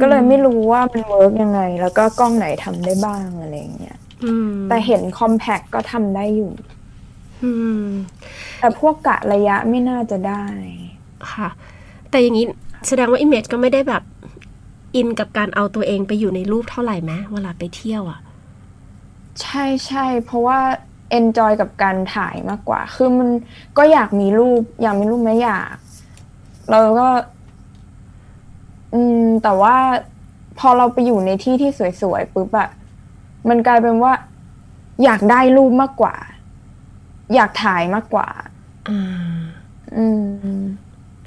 [0.00, 6.52] ก็เลยไม่รู้ว่ามันเวิร์กยังไง แล้วก็กล้องไหนทำได้บ้างอะไรอย่างเงี้ยอืมแต่เห็นคอมแพคก็ทำได้อยู่
[7.44, 7.86] อืม
[8.58, 10.44] แต่พวกกะระยะไม่น่าจะได้
[11.32, 11.48] ค่ะ
[12.10, 12.46] แต่อย่างนี้
[12.88, 14.02] แสดงว่า Image ก็ไม่ได้แบบ
[14.96, 18.20] อินกับการเอาตัวเองไปอยู่ในรูปเท่าไหร่ไหมเวลาไปเที่ยวอะ
[19.40, 20.58] ใช่ใช่เพราะว่า
[21.18, 23.28] enjoy กับการถ่ายมากกว่า คือมัน
[23.78, 25.74] ก็อยากมีรูป อยากมีรูปไหมอยาก
[26.70, 27.08] เราก็
[28.94, 29.76] อืม แต่ว่า
[30.58, 31.70] พอเราไปอยู่ในที่ที่
[32.02, 32.68] สวยๆปุ๊บอะ
[33.48, 34.12] มันกลายเป็นว่า
[35.04, 36.14] อยากได้รูปมากกว่า
[37.34, 38.28] อยากถ่ายมากกว่า
[38.88, 39.00] อ่า
[39.96, 40.06] อื
[40.58, 40.62] ม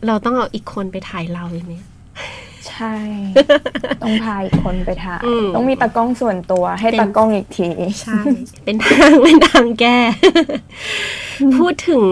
[0.08, 1.86] เราต้องเอาอีกคนไปถ่ายเราอย่างเนี้ย
[2.70, 2.96] ใช่
[4.04, 7.68] ต้องพาอีกคนไปถ่ายอืมต้องมีตากล้องส่วนตัว ให้เป็นตากล้องอีกที
[8.02, 8.20] ใช่
[8.64, 9.98] เป็นทางเป็นทางแก้
[11.58, 12.04] พูดถึง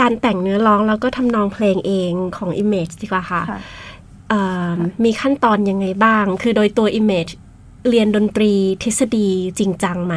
[0.00, 3.85] การแต่งเนื้อร้องแล้วก็ทำนองเพลงเองของ Image ดีกว่าค่ะค่ะเอ่อ
[5.04, 7.32] มีขั้นตอนยังไงบ้าง คือโดยตัว Image
[7.88, 8.52] เรียนดนตรี
[8.82, 10.16] ทฤษฎีจริงจังไหม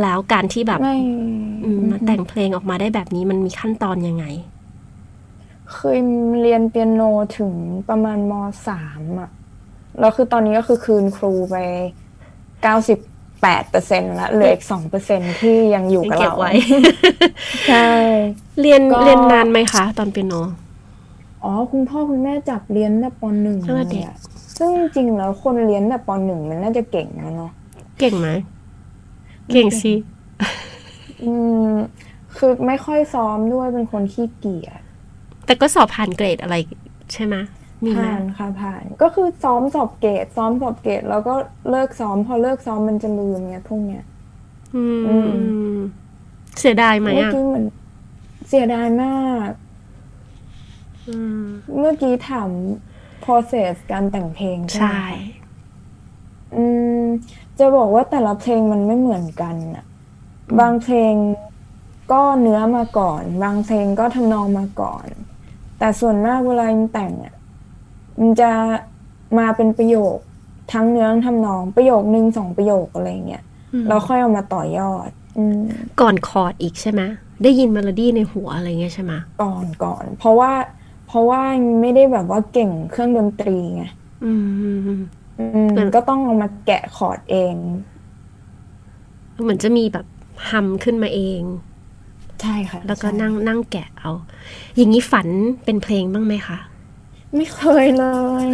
[0.00, 0.98] แล้วการที่แบบไม่
[1.64, 4.24] อืมมาแต่งเพลงออกมาได้แบบนี้มันมีขั้นตอนยังไง
[5.72, 5.98] เคย
[6.40, 7.02] เรียนเปียโน
[7.38, 7.52] ถึง
[7.88, 8.32] ประมาณม
[8.68, 9.30] สามอะ
[10.00, 11.56] แล้วคือตอนนี้ก็คือคืนครูไป
[12.62, 12.98] เก้าสิบ
[13.42, 16.52] แปดเปอร์เซ็นต์ละเหลืออีกสองเปอร์เซ็นที่ยังอยู่กับเก็บเราไว้
[17.68, 17.88] ใช่
[18.60, 20.34] เรียนก็เรียนนานไหมคะ ตอนเปียโน
[21.44, 24.16] อ๋อคุณพ่อคุณแม่จับเรียนแต่ปหนึ่งตั้งแต่เลเด็ยกอะ
[24.58, 27.52] ซึ่งจริงๆแล้วคนเรียนแต่ปหนึ่งมันน่าจะเก่งแล้วเนาะ
[27.98, 28.28] เก่งไหม
[29.52, 29.92] เก่งสิ
[31.22, 31.32] อื
[31.70, 31.74] ม
[32.36, 34.80] คือไม่ค่อยซ้อมด้วยเป็นคนขี้เกียจ
[35.46, 36.56] แต่ก็สอบผ่านเกรดอะไร
[37.12, 37.34] ใช่ไหม
[37.84, 41.34] มีไหมผ่านค่ะผ่าน ก็คือซ้อมสอบเกรดซ้อมสอบเกรดแล้วก็
[41.70, 44.04] เลิกซ้อม พอเลิกซ้อมมันจะลืมเนี่ยพวกเนี้ย
[44.76, 45.16] อืมอื
[45.74, 45.78] ม
[46.60, 47.64] เสียดายไหมเมื่ออะกี้เหมือน
[48.48, 49.10] เสียดายมา
[49.48, 49.67] กอืม
[51.78, 52.50] เมื่อกี้ถาม
[53.24, 55.38] process การแต่งเพลงใช่ไหมใช่คะ
[56.56, 56.64] อื
[57.00, 57.02] ม
[57.58, 59.84] จะบอกว่าแต่ละเพลงมันไม่เหมือนกันอะ
[60.60, 61.14] บางเพลง
[62.12, 65.06] ก็เนื้อมาก่อน บางเพลงก็ทำนองมาก่อน
[65.78, 67.34] แต่ส่วนมากเวลามันแต่งอะ
[68.20, 68.50] มันจะ
[69.38, 70.16] มาเป็นประโยค
[70.72, 75.60] ทั้งเนื้อทั้งทำนองประโยคนึงสองประโยคอะไรเงี้ยอืมแล้วค่อยเอามาต่อยอดอืม
[76.00, 77.02] ก่อนคอร์ดอีกใช่ไหม
[77.42, 80.52] ได้ยินเมโลดี้ในหัวอะไรเงี้ยใช่ไหมก่อนก่อน เพราะว่า
[81.08, 81.42] เพราะว่า
[81.80, 83.84] ไม่ได้แบบว่าเก่งเครื่องดนตรีไง
[84.24, 84.46] อืม
[85.38, 87.54] อืมเหมือนก็ต้องเอามาแกะคอร์ดเอง
[89.42, 90.06] เหมือนจะมีแบบ
[90.48, 91.42] hum ขึ้นมาเอง
[92.42, 94.12] ใช่ค่ะ แล้วก็ใช่นั่งนั่งแกะเอา
[94.76, 95.28] อย่างนี้ฝัน
[95.64, 96.58] เป็นเพลงบ้างไหมคะ
[97.36, 98.04] ไม่เคยเล
[98.44, 98.46] ย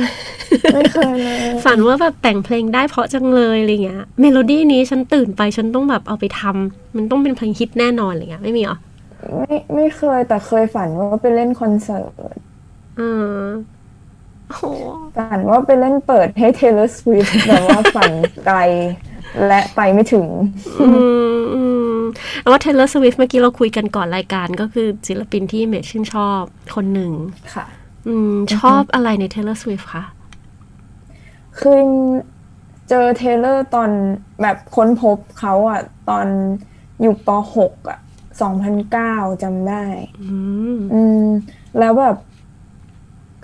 [0.74, 8.78] ไม่เคยเลย ฝันว่าแบบแต่งเพลงได้เพราะจังเลยอะไรเงี้ย เมโลดี้นี้ฉันตื่นไปฉันต้องแบบเอาไปทำมันต้องเป็นเพลงฮิตแน่นอนอะไรเงี้ย ไม่มีเหรอ
[9.36, 12.36] ไม่ไม่เคยแต่เคยฝันว่าไปเล่นคอนเสิร์ต
[13.00, 13.08] อื
[13.38, 13.42] ม
[14.48, 14.64] โอ้โห
[15.16, 18.12] ฝันว่าไปเล่นเปิดให้ Taylor Swift แต่ว่าฝัน
[18.46, 18.58] ไกล
[19.46, 20.26] และไปไม่ถึง
[20.80, 20.88] อื
[21.36, 21.62] มอื
[21.96, 21.98] ม
[22.40, 26.40] เอาว่า Taylor Swift เมื่อกี้เราคุยกันก่อนรายการก็คือศิลปินที่เมทชื่นชอบ
[26.74, 27.12] คนหนึ่ง
[27.54, 27.66] ค่ะ
[28.08, 30.04] อืม ชอบอะไรใน Taylor Swift คะ
[31.60, 31.80] คือ
[32.88, 33.90] เจอเทเลอร์ตอน
[34.42, 36.26] แบบค้นพบเขาอะตอน
[37.00, 37.98] อยู่ป .6 อะ
[38.35, 39.85] 2009จำได้
[40.22, 40.37] อื
[40.74, 41.24] มอืม
[41.78, 42.16] แล้วแบบ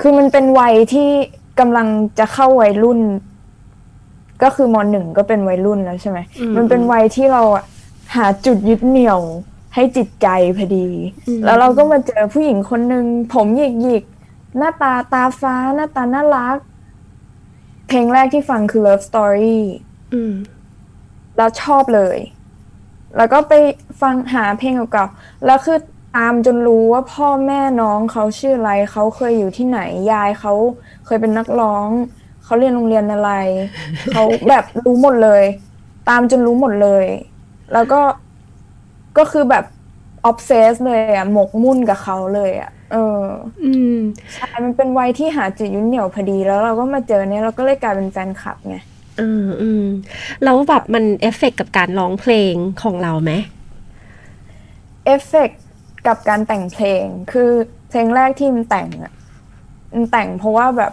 [0.00, 1.10] คือมันเป็นวัยที่
[1.60, 1.88] กำลัง
[2.18, 3.00] จะเข้าวัยรุ่น
[4.42, 7.64] ก็คือมหนึ่งก็เป็นวัยรุ่นแล้วใช่ไหมอืมมันเป็นวัยที่เราอะ
[8.16, 9.20] หาจุดยึดเหนี่ยว
[9.74, 10.88] ให้จิตใจพอดี
[11.28, 16.58] อืมแล้วเราก็มาเจอผู้หญิงคนหนึ่งผมหยิกหยิกๆหน้าตาตาฟ้าหน้าตาน่ารัก
[17.88, 19.60] เพลงแรกที่ฟังคือ Love Story
[20.14, 20.32] อืม
[21.36, 22.18] แล้วชอบเลย
[23.16, 23.52] แล้วก็ไป
[24.02, 25.78] ฟังหาเพลงเก่าๆแล้วคือ
[26.16, 29.80] ตามจนรู้ว่าพ่อแม่น้องเขาชื่ออะไรเขาเคยอยู่ที่ไหน
[30.12, 30.52] ยายเขา
[31.06, 31.88] เคยเป็นนักร้อง
[32.44, 33.30] เขาเรียนโรงเรียนอะไร
[34.12, 35.44] เขาแบบรู้หมดเลย
[36.08, 37.06] ตามจนรู้หมดเลย
[37.72, 38.00] แล้วก็
[39.18, 39.64] ก็คือแบบ
[40.24, 43.24] obsess เลยอะหมกมุ่นกับเขาเลยอะเออ
[43.64, 43.96] อืม
[44.34, 48.76] ใช่มันเป็นวัยที่หาจุดยึดเหนี่ยวพอดีแล้วเราก็มาเจอเนี่ยเราก็เลยกลายเป็นแฟนคลับไง
[49.20, 49.84] อืมอืม
[50.44, 53.32] แล้วแบบมันเอฟเฟกต์กับการร้องเพลงของเราไหม
[55.06, 55.60] เอฟเฟกต์
[56.06, 57.50] กับการแต่งเพลง คือ
[57.88, 59.12] เพลงแรกที่มันแต่งอะ
[59.94, 60.92] มันแต่งเพราะว่าแบบ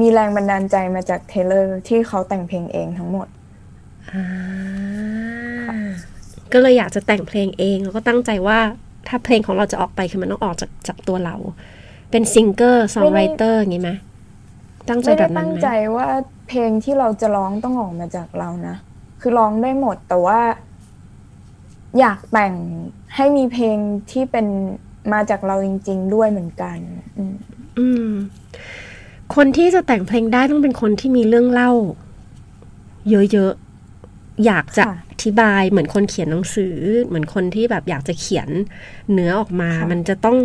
[0.00, 3.26] มีแรงบันดาลใจมาจากเทเลอร์ที่เขาแต่งเพลงเองทั้งหมด
[4.10, 4.26] อ่า
[6.52, 8.58] ก็เลยอยากจะแต่งเพลงเอง แล้วก็ตั้งใจว่า
[9.08, 11.36] ถ้าเพลงของเราจะออกไปคือมันต้องออกจากจากตัวเรา
[12.10, 13.90] เป็น singer songwriter อย่างงี้ไหม
[14.88, 16.08] ตั้งใจแบบนั้นไหม ไม่ได้ตั้งใจว่า
[16.48, 18.76] เพลงที่เราจะร้องต้องออกมาจากเรานะ
[19.20, 20.40] คือร้องได้หมดแต่ว่า
[21.98, 22.54] อยากแต่ง
[23.14, 23.76] ให้มีเพลง
[24.10, 24.46] ที่เป็น
[25.12, 26.78] มาจากเราจริง ๆ ด้วยเหมือนกัน
[27.16, 27.34] อืม
[27.78, 28.10] อืม
[29.34, 31.70] คนที่จะแต่งเพลงได้ต้องเป็นคนที่มีเรื่องเล่า
[33.10, 38.48] เยอะๆ อยากจะค่ะอธิบายเหมือนคนเขียนหนังสือ เหมือนคนที่แบบอยากจะเขียน
[39.12, 40.36] เนื้อออกมาค่ะมันจะต้อง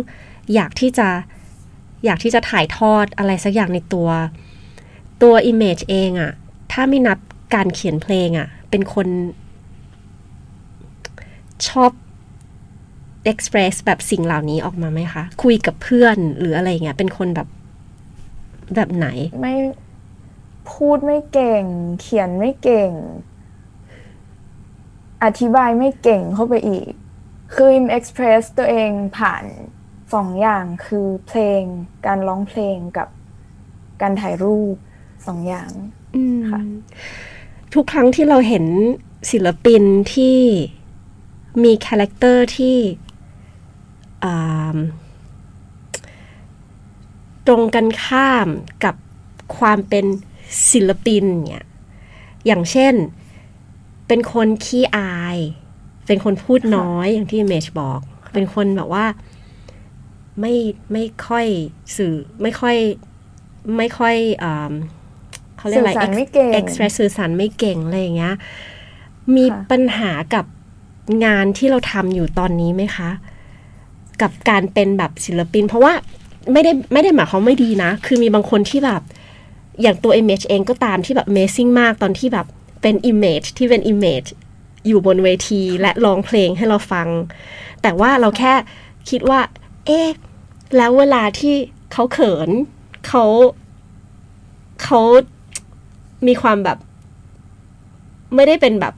[0.54, 1.08] อยากที่จะ
[2.06, 4.08] อยากที่จะถ่ายทอดอะไรสักอย่างในตัว
[5.22, 6.32] ตัว image เองอะ
[6.72, 7.18] ถ้าไม่นับ
[7.54, 9.08] การเขียนเพลงอะเป็นคน
[11.68, 11.90] ชอบ
[13.30, 17.48] express แบบสิ่งเหล่านี้ออกมาไหมคะ คุยกับเพื่อนหรืออะไรเงี้ยเป็นคนแบบ
[18.74, 19.06] แบบไหน
[19.42, 19.54] ไม่
[20.72, 21.64] พูดไม่เก่ง
[22.00, 22.90] เขียนไม่เก่ง
[25.24, 26.86] อธิบายไม่เก่งเข้าไปอีก
[27.54, 29.44] คืออิมเอ็กซ์เพรสตัวเองผ่าน
[30.14, 31.62] สองอย่างคือเพลง
[32.06, 33.08] การร้องเพลงกับ
[34.02, 34.74] การถ่ายรูป
[35.26, 35.70] สองอย่าง
[36.16, 36.60] อืมค่ะ
[37.74, 38.64] ทุกครั้งที่เราเห็น
[39.30, 39.82] ศิลปิน
[40.14, 40.38] ที่
[41.64, 42.76] มี character ที่
[44.24, 44.76] อ่า
[47.46, 48.48] ตรงกันข้าม
[48.84, 48.94] กับ
[49.58, 50.06] ความเป็น
[50.72, 51.66] ศิลปินเนี่ย
[52.46, 52.94] อย่างเช่น
[54.08, 55.38] เป็นคนขี้อาย
[56.06, 58.00] เป็นคนพูดน้อยอย่างที่เมจบอก
[58.32, 59.04] เป็นคนแบบว่า
[60.40, 60.54] ไม่
[60.92, 61.46] ไม่ค่อย
[61.96, 62.76] สื่อไม่ค่อย
[63.76, 64.72] ไม่ค่อยอ่า
[65.56, 68.34] เขาเรียกอะไรสื่อสารไม่เก่งเอ็กซ์เพรสสื่อสารไม่เก่งอะไรอย่างเงี้ย
[69.34, 70.44] มีค่ะปัญหากับ
[71.24, 73.10] งานที่เราทำอยู่ตอนนี้ไหมคะ
[74.22, 75.92] กับการเป็นแบบศิลปิน เพราะว่า
[76.52, 79.02] ไม่ได้ไม่ได้หมายความไม่ดีนะ คือมีบางคนที่แบบ
[79.82, 82.46] อย่างตัว Image เองก็ตามที่แบบ Amazing มากตอนที่แบบ
[82.82, 84.28] เป็น Image ที่เป็น Image
[84.86, 87.08] อยู่บนเวทีและร้องเพลงให้เราฟัง
[87.82, 88.52] แต่ว่าเราแค่
[89.10, 89.40] คิดว่า
[89.86, 90.08] เอ๊ะ
[90.76, 91.54] แล้วเวลาที่
[91.92, 92.50] เขาเขิน
[93.06, 93.24] เขา
[94.82, 95.00] เขา
[96.26, 96.78] มีความแบบ
[98.34, 98.94] ไม่ได้เป็นแบบ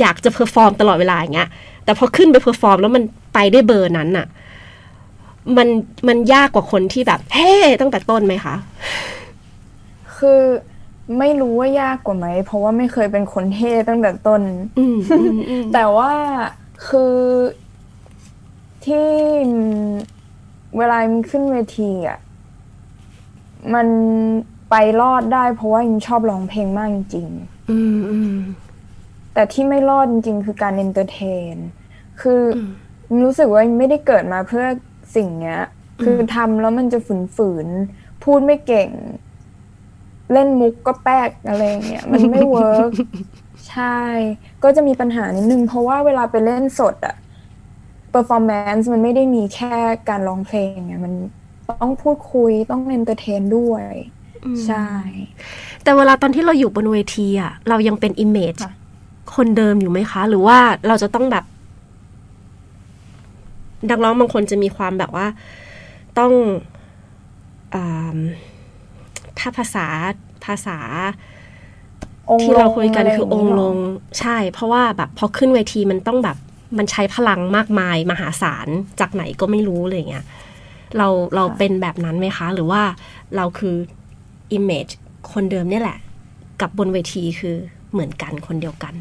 [0.00, 1.50] อยากจะ perform ตลอดเวลาอย่างเงี้ย
[1.84, 3.02] แต่พอขึ้นไป perform แล้วมัน
[3.34, 4.26] ไปได้เบอร์นั้นอะ
[5.56, 5.68] มัน
[6.08, 7.50] มันยากกว่าคนที่แบบ เฮ้
[7.80, 8.54] ตั้งแต่ต้นไหมคะ
[10.16, 10.40] คือ
[11.18, 14.42] ไม่รู้ว่ายากกว่าไหม เพราะว่าไม่เคยเป็นคนเท่ตั้งแต่ต้น
[14.78, 16.12] อืมอืมอืมแต่ว่า
[16.88, 17.14] คือ
[18.84, 19.08] ที่
[20.76, 22.18] เวลามันขึ้นเวทีอะ
[23.74, 23.88] มัน
[24.70, 27.28] ไปรอดได้เพราะว่าอิมชอบร้องเพลงมากจริง
[27.70, 31.20] อืมอืมๆแต่ที่ไม่รอดจริง ๆ คือการเอนเตอร์เท
[31.54, 31.56] น
[32.20, 32.72] คืออม
[33.08, 34.64] อิมรู้สึกว่าอิมไม่ได้เกิดมาเพื่อ
[35.16, 35.60] สิ่งเนี้ย
[36.04, 36.98] คือทำแล้วมันจะ
[37.36, 38.90] ฝืนๆพูดไม่เก่ง
[40.32, 42.90] เล่นมุกก็แป๊กอะไรอย่างเงี้ยมันไม่ work
[43.70, 43.98] ใช่
[44.62, 47.16] ก็จะมีปัญหานิดนึงเพราะว่าเวลาไปเล่นสดอะ
[48.16, 49.74] performance มันไม่ได้มีแค่
[50.08, 51.14] การร้องเพลงไงมัน
[51.80, 53.84] ต้องพูดคุยต้อง entertain ด้วย
[54.66, 54.86] ใช่
[55.82, 58.72] แต่เวลาตอนที่เราอยู่บนเวทีอะเรายังเป็นอิมเมจค่ะ
[59.36, 60.58] คนเดิมอยู่ไหมคะ หรือว่า
[60.88, 61.44] เราจะต้องแบบ
[63.90, 65.26] นักร้องบางคนจะมีความแบบว่า
[66.18, 66.32] ต้อง
[67.74, 68.16] อา
[69.38, 69.86] ถ้าภาษา
[70.44, 70.78] ภาษา
[72.30, 73.76] องค์ที่เราคุยกันะไคือองค์ลง
[74.20, 76.36] ใช่ เพราะว่าแบบพอขึ้นเวทีมันต้องแบบ
[76.78, 78.68] มันใช้พลังมากมายมหาศาล
[79.00, 80.24] จากไหนก็ไม่รู้อะไรเงี้ย
[80.96, 82.82] เราเราเป็นแบบนั้นไหมคะ หรือว่า
[83.36, 83.76] เราคือ
[84.56, 84.92] image
[85.32, 85.98] คนเดิมเนี่ยแหละ
[86.60, 87.56] กับบนเวทีคือ
[87.92, 88.94] เหมือนกันคนเดียวกัน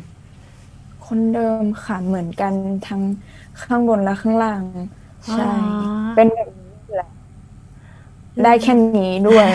[1.05, 2.53] คนเดิมค่ะเหมือนกัน
[2.87, 3.01] ทั้ง
[3.61, 4.61] ข้างบนและข้างล่าง
[5.31, 7.09] ใช่อ๋อเป็นแบบนี้แหละ
[8.43, 9.47] ได้แค่นี้ด้วย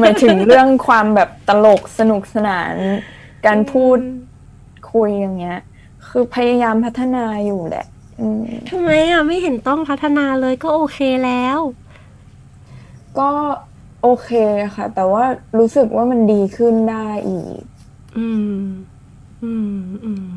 [0.00, 2.74] หมายถึงเรื่องความแบบตลกสนุกสนาน
[3.46, 3.98] การพูด
[4.92, 5.60] คุยอย่างเงี้ย
[6.12, 7.86] คือพยายามพัฒนาอยู่แหละ
[8.20, 11.58] อืมทำไมอะไม่เห็นต้องพัฒนาเลยก็โอเคแล้ว
[13.18, 13.30] ก็
[14.02, 14.30] โอเค
[14.74, 15.24] ค่ะ แต่ว่า
[15.58, 17.60] รู้สึกว่ามันดีขึ้นได้อีก
[18.18, 18.60] อืม
[19.44, 20.32] อืมอืม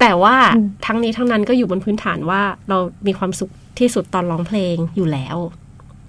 [0.00, 5.36] แต่ว่าอืมทั้งนี้ทั้งนั้นก็อยู่บนพื้นฐานว่าเรามีความสุขที่สุดตอนร้องเพลงอยู่แล้ว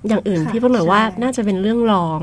[0.08, 2.20] อย่างอื่นพี่เพิ่งหน่อยว่าน่าจะเป็นเรื่องรอง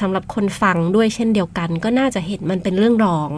[0.00, 3.30] สำหรับคนฟังด้วยเช่นเดียวกัน ก็น่าจะเห็นมันเป็นเรื่องรอง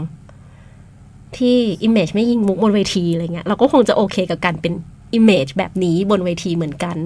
[1.36, 1.56] ที่
[1.86, 4.72] Image ไม่ยิงมุกบนเวทีอะไรเงี้ยเราก็คงจะโอเคกับการเป็น
[5.18, 6.96] Image แบบนี้บนเวทีเหมือนกัน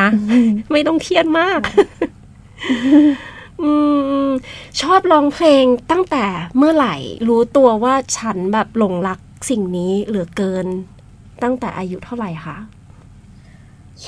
[0.00, 0.08] นะ
[0.72, 1.60] ไม่ต้องเครียดมาก
[3.62, 3.70] อื
[4.26, 4.28] ม
[4.80, 6.24] ชอบร้องเพลงตั้งแต่
[6.56, 6.96] เมื่อไหร่
[7.28, 9.18] รู้ตัวว่าฉันแบบหลงรัก
[9.50, 10.66] สิ่งนี้เหลือเกิน
[11.42, 12.56] ตั้งแต่อายุเท่าไหร่คะ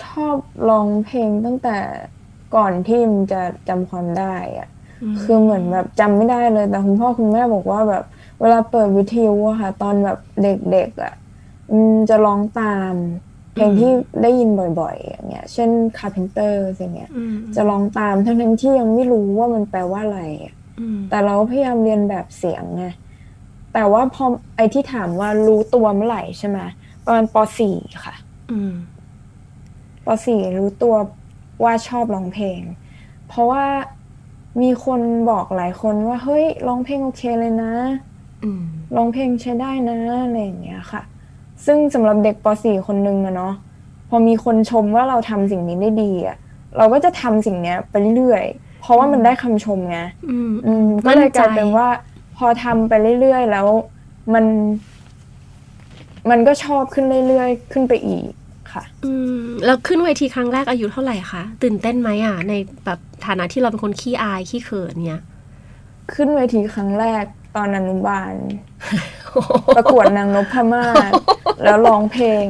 [0.01, 0.36] ชอบ
[0.68, 1.76] ร้องเพลงตั้งแต่
[2.57, 4.68] ก่อนที่มันจะจำความได้อะ
[5.22, 8.05] คือเหมือนแบบจำไม่ได้เลยแต่คุณพ่อคุณแม่บอกว่าแบบ
[8.41, 11.14] เวลาเปิดวิทยุอะค่ะ ตอนแบบเด็กๆอะ
[11.70, 12.93] อืมจะร้องตาม
[13.55, 13.91] เพลงที่
[14.22, 22.84] ได้ยินบ่อยๆอย่างเงี้ย เช่น Carpenter อย่างเงี้ยอืมจะร้องตามทั้งๆที่ยังไม่รู้ว่ามันแปลว่าอะไรอะอืมแต่เราก็พยายามเรียนแบบเสียงไง
[23.74, 24.24] แต่ว่าพอ
[24.57, 26.59] ไอที่ถามว่ารู้ตัวเมื่อไหร่ใช่ไหม
[27.05, 28.14] ประมาณป .4 ค่ะ
[28.51, 28.72] อืม
[30.07, 30.95] ป .4 รู้ตัว
[31.64, 32.61] ว่าชอบร้องเพลง
[33.28, 33.64] เพราะว่า
[34.61, 38.09] มีคนบอกหลายคนว่าเฮ้ยร้องเพลงโอเคเลยนะอืม
[38.97, 41.03] ร้องเพลงใช้ได้นะอะไรอย่างเงี้ยค่ะ
[41.66, 43.55] ซึ่งสำหรับเด็กป .4 คนนึงอะเนาะ
[44.09, 46.36] พอมีคนชมว่าเราทำสิ่งนี้ได้ดีอะ
[46.76, 49.99] เราก็จะทำสิ่งเนี้ยไปเรื่อยๆเพราะว่ามันได้คำชมไง
[50.30, 51.88] อืมอืมก็เลยกลายเป็นว่า
[52.36, 53.66] พอทำไปเรื่อยๆแล้ว
[54.34, 54.45] มัน
[56.30, 58.26] มันก็ชอบขึ้นเรื่อยๆขึ้นไปอีก
[58.72, 62.53] ค่ะ อืมแล้วขึ้นเวทีครั้งแรกอายุเท่าไหร่คะตื่นเต้นไหมอะ ใน
[62.84, 65.22] แบบฐานะที่เราเป็นคนขี้อายขี้เขินเนี่ย
[66.12, 67.24] ขึ้นเวทีครั้งแรก
[67.55, 68.34] ตอนอนุบาล
[69.76, 71.12] ประกวดนางนพมาศ
[71.62, 72.46] แล้วร้องเพลง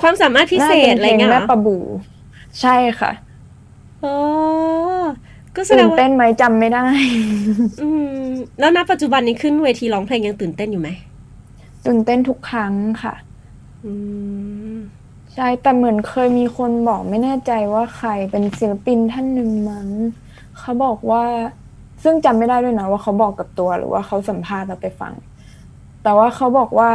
[0.00, 1.78] ความสามารถพิเศษอะไรน่าเป็นเพลเงี้งยเหรแม่อประบู
[2.60, 3.12] ใช่ค่ะ
[4.04, 4.16] อ๋อ
[5.56, 6.86] ก็แสดตื่งนว่าเต้นไหมจำไม่ได้
[7.82, 7.88] อื
[8.22, 8.26] ม
[8.58, 10.90] แล้วณปัจจุบันนี้ขึ้นเวทีร้องเพลงยังตื่นเต้นอยู่ไหม
[11.86, 13.14] ตื่นเต้นทุกครั้งค่ะ
[13.84, 13.92] อื
[14.74, 14.76] ม
[15.34, 19.88] ใช่แต่เหมือนเคยมีคนบอกไม่แน่ใจว่าใครเป็นศิลปินท่านหนึ่งมั้ง
[20.58, 21.24] เขาบอกว่า
[22.02, 25.12] ซึ่งจำไม่ได้ด้วยนะว่าเขาบอกกับตัวหรือว่าเขาสัมภาษณ์เราไปฟัง
[26.02, 26.90] แต่ว่าเขาบอกว่า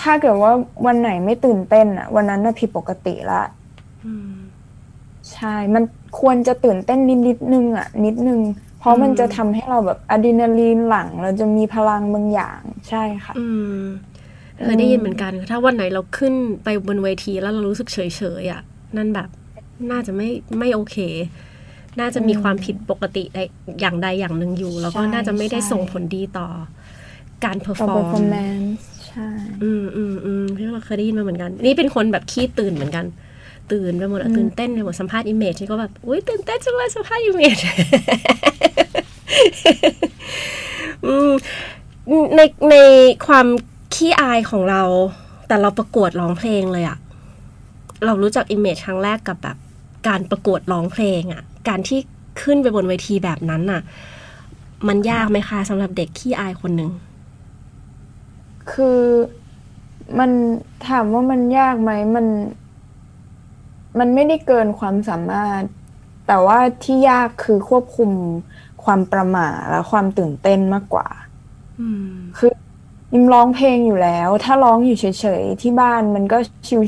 [0.00, 0.52] ถ้าเกิดว่า
[0.86, 3.42] วันไหนไม่ตื่นเต้นอะวันนั้นน่ะผิดปกติละ
[4.04, 4.34] อืม
[5.32, 5.84] ใช่ มัน
[6.20, 8.40] ควรจะตื่นเต้นนิดนิดนึงอะนิดนึง
[8.78, 13.46] เพราะมันจะทำให้เราแบบอะดรีนาลีนหลั่งเราจะมีพลังบางอย่าง ใช่ค่ะ อื
[13.80, 13.82] ม
[14.62, 17.98] เคยได้ยินเหมือนกัน ถ้าวันไหนเราขึ้นไปบนเวทีแล้วเรารู้สึกเฉ
[18.42, 18.62] ยๆอะ
[18.96, 19.28] นั่นแบบ
[19.90, 20.28] น่าจะไม่
[20.58, 20.96] ไม่โอเค
[21.98, 23.38] น่าจะมีความผิดปกติใด
[23.80, 26.48] อย่างใดอย่างหนึ่งอยู่ แล้วก็ใช่น่าจะไม่ได้ใช่ส่งผลดีต่อ
[27.44, 29.28] การเพอร์ต่อฟอร์ม performance ใช่
[29.62, 33.04] อืมอืมอืมพี่เราเคยได้ยินมาเหมือนกัน นี่เป็นคนแบบขี้ตื่นเหมือนกัน
[33.72, 37.56] ตื่นไปหมดอะตื่นเต้นไปหมดสัมภาษณ์อิมเมจที่ก็แบบอุ้ยตื่นเต้นจังเลยสัมภาษณ์อิมเมจ
[41.06, 41.30] อืม
[42.36, 42.76] ในใน
[43.26, 43.46] ความ
[43.94, 44.82] ขี้อายของเรา
[45.48, 46.98] แต่เราประกวดร้องเพลงเลยอะ
[48.04, 49.56] เรารู้จักอิมเมจครั้งแรกกับแบบ
[50.08, 51.98] การประกวดร้องเพลงอะ การที่
[52.42, 53.82] ขึ้นไปบนเวทีแบบนั้นน่ะ
[54.88, 56.90] มันยากไหมคะสำหรับเด็กขี้อายคนหนึ่ง
[58.72, 59.00] คือ
[60.18, 60.30] มัน
[60.88, 62.26] ถามว่ามันยากไหมมัน
[63.98, 65.62] มันไม่ได้เกินความสามารถ
[66.26, 68.10] แต่ว่าที่ยากคือควบคุม
[68.84, 71.08] ความประหม่าและความตื่นเต้นมากกว่า
[71.80, 72.52] อืมคือ
[73.14, 76.38] ยิมร้องเพลงอยู่แล้ว ถ้าร้องอยู่เฉยๆ ที่บ้านมันก็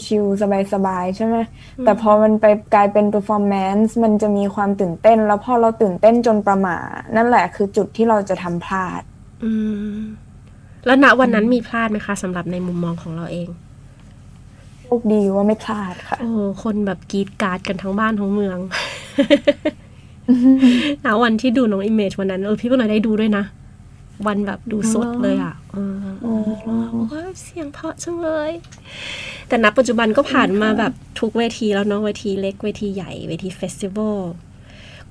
[0.06, 1.36] ชิลๆ สบายๆ ใช่ไหม
[1.84, 2.44] แต่พอมันไป
[2.74, 6.78] กลายเป็น performance มันจะมีความตื่นเต้น แล้วพอเราตื่นเต้นจนประหม่า
[7.16, 9.02] นั่นแหละคือจุดที่เราจะทำพลาด
[9.44, 9.52] อื
[9.96, 9.98] ม
[10.86, 13.48] แล้วณวันนั้นมีพลาดไหมคะสำหรับในมุมมองของเราเอง
[14.80, 16.30] โชคดีว่าไม่พลาดค่ะ โอ้
[16.62, 18.58] คนแบบกรีดกราร์ดกันทั้งบ้านทั้งเมือง
[21.04, 23.44] ณวันที่ดูน้องอิมเมจวันนั้นเออพี่ก็เลยได้ดูด้วยนะ
[24.26, 26.42] วันแบบดูสดเลยอะเออเออ
[26.92, 28.50] โอ้ยเสียงเพราะจังเลย
[29.48, 34.18] แต่ณปัจจุบันก็ผ่านมาแบบทุกเวทีแล้วเนาะเวทีเล็กเวทีใหญ่เวที festival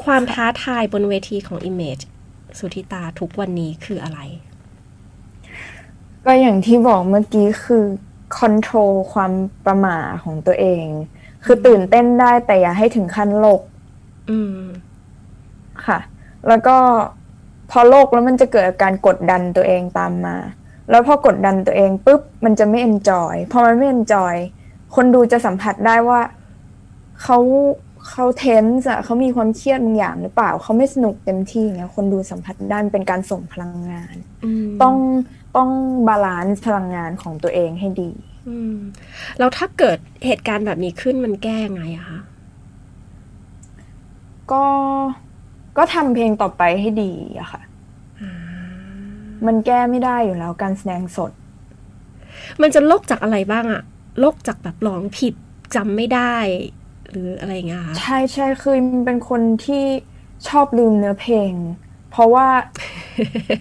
[0.04, 2.04] ความท้าทายบนเวทีของ Image
[2.58, 4.20] สุธิตาทุกวันนี้คืออะไร
[6.26, 7.84] ก็อย่างที่บอกเมื่อกี้คือ
[8.38, 9.32] control ความ
[9.66, 10.86] ประหม่าของตัวเอง
[11.45, 13.62] คือตื่นเต้นได้แต่อย่าให้ถึงขั้นลก
[14.30, 14.62] อืม
[15.86, 15.99] ค่ะ
[16.47, 16.78] แล้วก็
[17.72, 20.36] พอลกแล้วมันจะเกิดอาการกดดันตัวเองตามมา
[20.89, 24.36] แล้วพอกดดันตัวเองปุ๊บมันจะไม่ enjoy พอมันไม่ enjoy
[24.95, 26.19] คนดูจะสัมผัสได้ว่า
[27.24, 27.38] เขา
[28.09, 34.15] เขา tense อะเขามีความเครียดบางอย่างหรือเปล่าเขาไม่สนุกเต็มที่เงี้ยคนดูสัมผัสได้มันเป็นการส่งพลังงาน
[34.45, 34.95] อืมต้อง
[35.55, 38.11] ต้อง balance พลังงานของตัวเองให้ดี
[38.47, 38.76] อืม
[39.38, 42.19] แล้วถ้าเกิดเหตุการณ์แบบนี้ขึ้นมันแก้ไงอะคะ
[44.51, 44.65] ก็
[45.82, 47.61] ก็ทำเพลงต่อไปให้ดีอะค่ะ
[49.45, 51.32] มันแก้ไม่ได้อยู่แล้วการแสดงสด
[52.61, 53.82] มันจะโลกจากอะไรบ้างอะ
[54.19, 55.34] โลกจากแบบร้องผิด
[55.75, 56.36] จำไม่ได้
[57.09, 59.84] หรืออะไรอย่างเงี้ยคะใช่ใช่คือมันเป็นคนที่
[60.47, 61.51] ชอบลืมเนื้อเพลง
[62.11, 62.47] เพราะว่า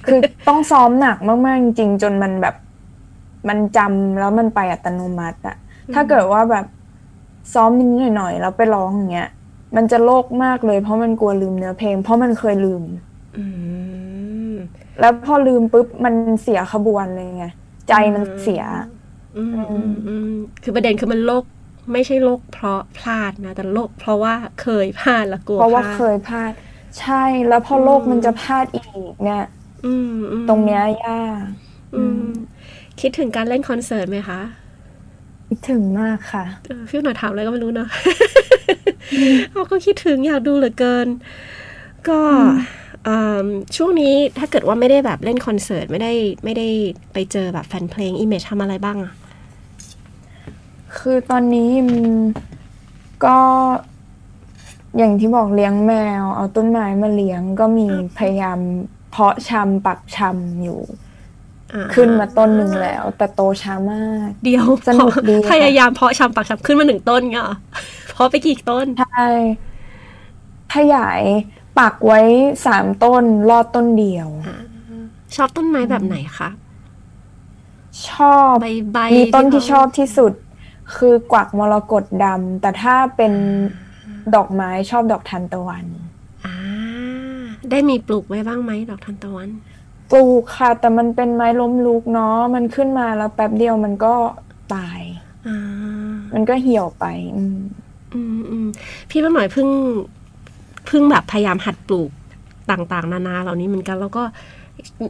[0.06, 2.54] คือต้องซ้อมหนักมาก ๆ จริงๆจนมันแบบ
[3.48, 5.56] มันจำแล้วมันไปอัตโนมัติอะ
[5.94, 6.66] ถ้าเกิดว่าแบบ
[7.54, 9.30] ซ้อมนิดหน่อยๆแล้วไปร้องอย่างเงี้ย
[9.76, 12.82] มันจะโลกมากเลย เพราะมันกลัวลืมเนื้อเพลง เพราะมันเคยลืม
[13.38, 13.44] อื
[14.52, 14.54] ม
[15.00, 17.44] แล้วพอลืมปุ๊บมันเสียขบวนเลยไง
[17.88, 18.62] ใจมันเสีย
[19.36, 21.44] อืมอืมอืมคือประเด็นคือมันโลก
[21.92, 26.52] ไม่ใช่โลกเพราะพลาดนะแต่โลกเพราะว่าเคยพลาดและกลัวเพราะว่าพลดเคยพลาด
[27.00, 28.86] ใช่แล้วพอลกมันจะพลาดอีก
[29.24, 29.44] เนี่ย
[29.86, 31.42] อืมอืมตรงเนี้ยยาก
[31.96, 32.22] อืม
[33.00, 34.40] คิดถึงการเล่นคอนเสิร์ตไหมคะ
[35.48, 37.88] คิดถึงมากค่ะเออพี่หน่อยถามอะไรก็ไม่รู้เนอะ
[39.52, 41.08] เราก็คิดถึงอยากดูเหลือเกิน
[42.08, 42.20] ก็
[43.08, 43.46] อืม
[43.76, 46.12] ช่วงนี้ถ้าเกิดว่าไม่ได้แบบเล่นคอนเสิร์ตไม่ได้
[46.44, 46.68] ไม่ได้
[47.12, 49.14] ไปเจอแบบแฟนเพลงอิมเมจทำอะไรบ้างอะ
[50.96, 52.04] คือตอนนี้มัน
[53.24, 53.38] ก็
[54.96, 55.92] อย่างที่บอกเลี้ยงแม
[56.22, 57.86] ว เอาต้นไม้มาเลี้ยงก็มี
[58.18, 58.58] พยายาม
[59.10, 61.09] เพาะชำปักชำอยู่อ่า
[61.94, 67.56] ขึ้นมาต้นหนึ่งแล้ว แต่โตช้ามาก เดียวสนุกดีค่ะพยายามเพาะชำปักชำขึ้นมาหนึ่งต้นเงี้ยเหรอ
[68.12, 69.26] เพาะไปกี่ต้นใช่
[70.74, 71.22] ขยาย
[71.78, 72.20] ปักไว้
[72.66, 74.28] สามต้นรอดต้นเดียว
[75.36, 76.50] ชอบต้นไม้แบบไหนคะ
[78.08, 80.32] ชอบใบใบมีต้นที่เขาชอบที่สุด
[80.96, 83.32] คือกวักมรกตดำแต่ถ้าเป็น
[84.34, 85.84] ดอกไม้ชอบดอกทานตะวัน
[86.46, 86.56] อ่า
[87.70, 89.48] ได้มีปลูกไว้บ้างไหมดอกทานตะวัน
[90.12, 94.14] ปลูกค่ะ แต่มันเป็นไม้ล้มลุกเนาะมันขึ้นมาแล้วแป๊บเดียวมันก็
[94.74, 95.00] ตาย
[95.46, 95.58] อ่า
[96.34, 97.04] มันก็เหี่ยวไป
[97.36, 97.60] อืม
[98.14, 98.66] อืมอืม
[99.10, 99.68] พี่ป้าหน่อยเพิ่ง
[100.86, 102.10] เพิ่งแบบพยายามหัดปลูก
[102.70, 104.22] ต่างๆ นานาเหล่านี้เหมือนกัน แล้วก็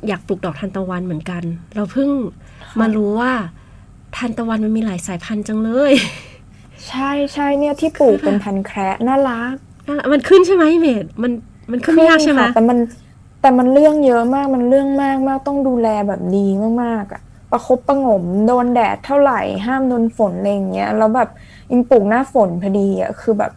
[0.08, 1.42] อยากปลูกดอกทานตะวันเหมือนกัน
[1.74, 2.08] เราเพิ่ง
[2.80, 3.32] มารู้ว่า
[4.16, 5.92] ทานตะวันมันมีหลายสายพันธุ์จังเลย
[6.88, 9.54] ใช่ใช่เนี่ยที่ปลูกเป็นพันธุ์แคระน่ารัก
[9.86, 11.32] นั่นแหละมันขึ้นใช่ไหมเมดมัน
[11.72, 12.78] มันขึ้นไม่ยากใช่ไหมค่ะแต่มัน
[13.40, 16.46] แต่มันเรื่องเยอะมากมันเรื่องมากมากต้องดูแลแบบดี
[16.82, 21.28] มากๆอะประคบประหงมโดนแดดเท่าไหร่ห้ามโดนฝนอะไรอย่างเงี้ยแล้วแบบ
[21.70, 23.52] อิงปลูกหน้าฝนพอดีอะคือแบบ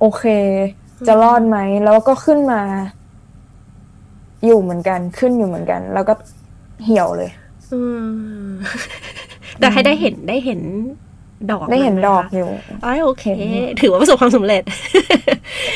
[0.00, 0.24] โอเค
[1.06, 2.60] จะรอดไหมแล้วก็ขึ้นมา
[4.44, 6.14] อยู่เหมือนกันขึ้นอยู่เหมือนกัน แล้วก็
[6.84, 7.30] เหี่ยวเลย
[7.72, 7.80] อื
[8.44, 8.46] ม
[9.58, 10.60] แต่ให้ได้เห็นได้เห็น
[11.50, 12.48] ดอกได้เห็นมัมดอกคะอยู่
[12.84, 14.62] อ๋อโอเคเห็นถือว่าประสบความสำเร็จ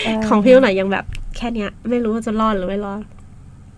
[0.03, 1.05] ใช่ของพี่หน่อยยังแบบ
[1.37, 3.03] แค่เนี้ย ไม่รู้ว่าจะรอดหรือไม่รอด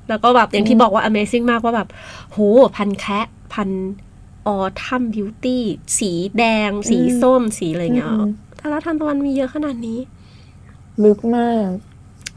[0.09, 1.89] แล้วก็แบบอย่างที่บอกว่า Amazing มากว่าแบบ
[2.33, 2.39] โห
[2.77, 3.71] พันแคะพัน
[4.47, 5.65] ออทัมบิวตี้
[5.99, 9.99] สีแดง สีส้มสีอะไรเงี้ยอืมแต่ละทันตะวันมีเยอะขนาดนี้
[11.05, 11.69] ลึกมาก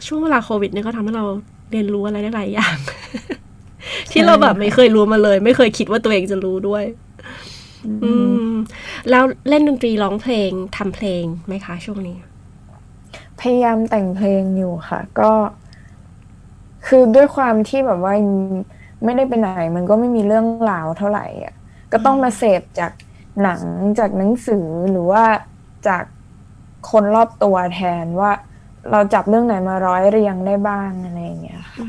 [0.05, 1.25] ช่วงเวลาโควิดเนี่ยก็ทำให้เรา
[1.71, 2.77] เรียนรู้อะไรได้หลายอย่าง
[4.11, 6.83] ที่เราแบบไม่เคยรู้มาเลย ไม่เคยคิดว่าตัวเองจะรู้ด้วย
[8.03, 8.13] อื
[8.49, 8.53] ม
[9.09, 12.17] แล้วเล่นดนตรีร้องเพลงทำเพลงไหมคะช่วงนี้
[13.39, 15.31] พยายามแต่งเพลงอยู่ค่ะ ก็
[16.87, 18.13] คือด้วยความที่แบบว่า
[19.03, 21.53] ไม่ได้ไปไหน มันก็ไม่มีเรื่องราวเท่าไหร่อะ
[21.91, 22.91] ก็ต้องมาเสพจาก
[23.43, 23.61] หนัง
[23.99, 25.23] จากหนังสือหรือว่า
[25.87, 26.03] จาก
[26.91, 28.31] คนรอบตัวแทนว่า
[28.91, 31.87] เราจับเรื่องไหนมาร้อยเรียงได้บ้างอะไรอย่างเงี้ยค่ะ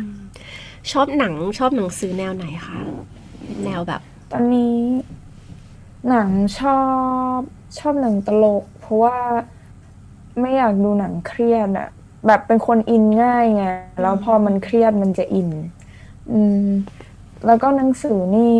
[0.92, 2.78] ชอบหนังชอบหนังสือแนวไหนคะ
[3.44, 4.00] เป็นแนวแบบ
[4.32, 4.78] ตอนนี้
[6.08, 6.28] หนัง
[6.60, 6.80] ชอ
[7.36, 7.38] บ
[7.78, 9.18] ชอบหนังตลก เพราะว่า
[10.40, 11.88] ไม่อยากดูหนังเครียดอะ
[12.26, 13.64] แบบเป็นคนอินง่ายไง
[14.02, 15.50] แล้วพอมันเครียดมันจะอิน
[16.32, 16.66] อืม
[17.46, 18.54] แล้วก็หนังสือนี่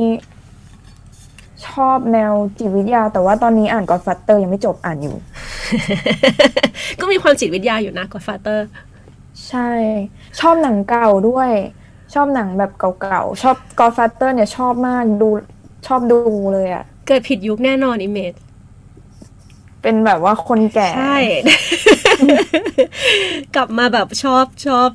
[1.69, 5.17] ชอบแนวจิตวิทยา แต่ว่าตอนนี้อ่าน Godfather ยังไม่จบอ่านอยู่
[7.01, 8.67] ก็มีความจิตวิทยาอยู่นะ Godfather
[9.49, 9.71] ใช่
[10.41, 11.51] ชอบหนังเก่าด้วย
[12.15, 15.29] ชอบหนังแบบเก่าๆ ชอบ Godfather เนี่ยชอบมากดู
[15.87, 16.19] ชอบดู
[16.55, 18.33] เลยอะเกิดผิดยุคแน่นอนอิมเมจ
[19.87, 21.19] เป็นแบบว่าคนแก่ ใช่
[23.55, 24.89] กลับมาแบบชอบชอบ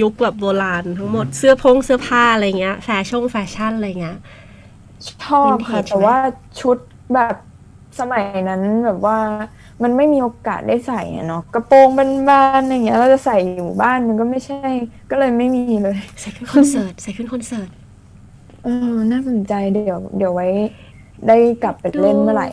[0.00, 4.18] ยุคแบบโบราณทั้งหมดเสื้อพงเสื้อผ้าอะไรเงี้ยแฟชั่นแฟชั่นอะไรเงี้ย
[5.24, 6.16] ชอบค่ะ Vintage แต่ว่า
[6.60, 6.76] ชุด
[7.14, 7.34] แบบ
[8.00, 9.18] สมัยนั้นแบบว่า
[9.82, 11.88] มันไม่มีโอกาสได้ใส่อะเนาะกระโปรง
[12.28, 14.68] บานๆอย่างเงี้ยเราจะใส่อยู่บ้านมันก็ไม่ใช่
[15.10, 17.68] ก็เลยไม่มีเลย ใส่ขึ้นคอนเสิร์ตใส่ขึ้นคอนเสิร์ต
[18.64, 20.48] เออน่าสนใจเดี๋ยว เดี๋ยวไว้
[21.28, 22.50] ได้กลับไปเล่นเมื่อไหร่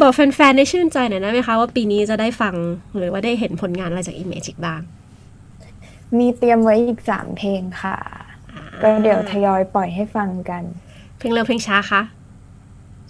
[0.00, 2.54] บอกแฟนๆ ได้ชื่นใจหน่อยได้ไหมคะ ว่าปีนี้จะได้ฟัง
[2.96, 4.80] หรือว่าได้เห็นผลงานอะไรจาก Image อีกบ้าง
[6.18, 7.96] มีเตรียมไว้อีกสามเพลงค่ะ
[8.82, 10.62] ก็เดี๋ยวทยอยปล่อยให้ฟังกัน
[11.18, 12.02] เพลงเร็วเพลงช้าคะ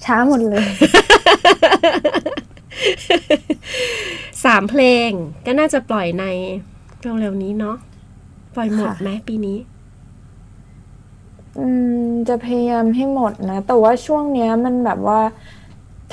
[0.04, 0.66] ช้าหมดเลย
[4.44, 5.10] สามเพลง
[5.46, 6.24] ก็น่าจะปล่อยใน
[7.20, 7.76] เร็วๆนี้เนาะ
[8.56, 9.56] ปล่อยหมดค่ะไหมปีนี้
[11.58, 11.66] อื
[12.02, 15.20] ม จะพยายามให้หมดนะ แต่ว่าช่วงเนี้ยมันแบบว่า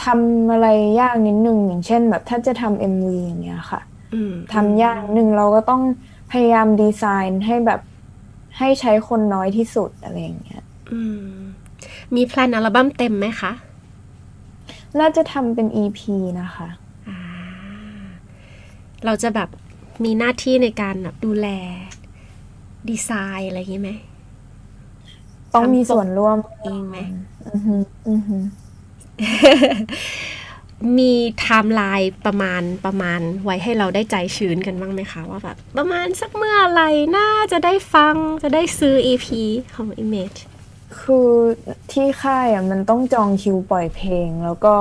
[0.03, 0.67] ทำอะไร
[1.01, 3.81] ยากนิดนึงอย่างเช่น แบบถ้าจะทำ MV อย่างเงี้ยค่ะ
[4.13, 5.81] อืมทำยากนิดนึงเราก็ต้อง
[6.31, 7.81] พยายามดีไซน์ให้แบบ
[8.57, 11.29] ให้ใช้คนน้อยที่สุดอะไรอย่างเงี้ย อืม
[12.15, 13.51] มี plan อัลบั้มเต็มไหมคะ
[14.99, 15.99] น่าจะทำเป็น EP
[16.41, 16.67] นะคะ
[17.07, 17.19] อ่า
[19.05, 19.49] เราจะแบบ
[20.03, 21.47] มีหน้าที่ในการแบบดูแล
[22.89, 23.91] ดีไซน์อะไรอย่างงี้ไหม
[25.55, 26.97] ต้องมีทำปกส่วนร่วมเองไหม
[27.47, 27.75] อือฮึ
[28.09, 28.37] อือฮึ
[30.97, 39.25] มีไทม์ไลน์ประมาณประมาณไว้ให้เราได้ใจชื้นกันบ้างไหมคะว่าแบบประมาณสักเมื่อไหร่น่าจะได้ฟังจะได้ซื้อ EP
[39.75, 40.39] ของ Image
[41.01, 41.29] คือ
[41.91, 44.75] ที่ค่ายอะมันต้องจองคิวปล่อยเพลง แล้วก็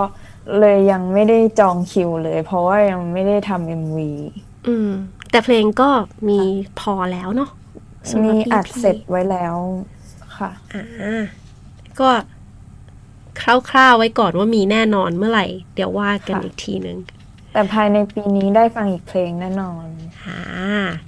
[0.61, 4.11] เลยยังไม่ได้จองคิวเลย เพราะว่ายังไม่ได้ทำ MV
[4.66, 4.91] อืม
[5.31, 5.89] แต่เพลงก็
[6.29, 6.41] มี
[6.81, 7.51] พอแล้วเนาะ
[8.11, 9.55] สำหมีรับอัด EP เสร็จไว้แล้ว
[10.39, 11.24] ค่ะอ่า
[12.01, 12.09] ก็
[13.41, 16.99] คร่าวๆไว้ก่อนว่ามีแน่นอนเมื่อไหร่ เดี๋ยวว่ากันค่ะอีกทีนึง
[17.53, 19.87] แต่ภายในปีนี้ได้ฟังอีกเพลงแน่นอน
[20.24, 20.41] อ่า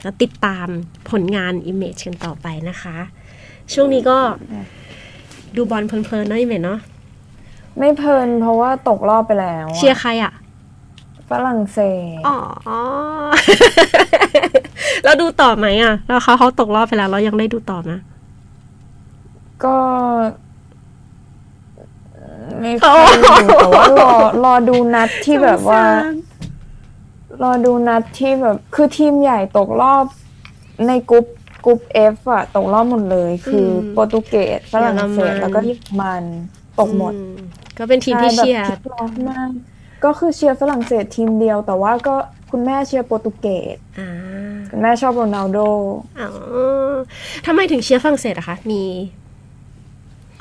[0.04, 0.66] ก็ติดตาม
[1.10, 2.96] ผลงาน Image กันต่อไปนะคะ
[3.72, 4.18] ช่วงนี้ก็
[5.56, 6.80] ดูบอลเพลินๆเนาะ Image เนาะ
[7.78, 10.32] ไม่เพลินเพราะว่าตกรอบไปแล้วอะเชียร์ใครอะ
[11.30, 11.78] ฝรั่งเศ
[12.16, 12.38] สอ๋อ
[15.04, 17.92] แล้วดูต่อไหมอะแล้วเขาเขาตกรอบไปแล้ว เรายังได้ดูต่อไหม
[19.64, 19.76] ก็
[22.60, 24.12] ไม่ค่อยดูแต่ว่ารอ
[24.44, 26.42] รอดูนัดที่แบบว่าสงส
[27.32, 30.04] รรอดูนัดที่แบบ คือทีมใหญ่ตกรอบ
[30.86, 31.26] ในกรุ๊ป
[31.64, 31.80] กรุ๊ป
[32.14, 36.24] F อะตกรอบหมดเลย คืออมโปรตุเกสฝรั่งเศสเยอรมันแล้วก็เยอรมัน
[36.80, 37.20] ตกหมดอื
[37.78, 39.50] ก็เป็นทีมที่ใแบบเชียร์พลิกล็อกมาก
[40.04, 42.14] ก็คือเชียร์ฝรั่งเศสทีมเดียว แต่ว่าก็
[42.50, 44.10] คุณแม่เชียร์โปรตุเกสอ่า
[44.70, 45.58] คุณแม่ชอบโรนัลโด
[46.20, 46.28] อ๋อ
[47.46, 48.82] ทำไมถึงเชียร์ฝรั่งเศสอะคะมี
[49.24, 49.25] เ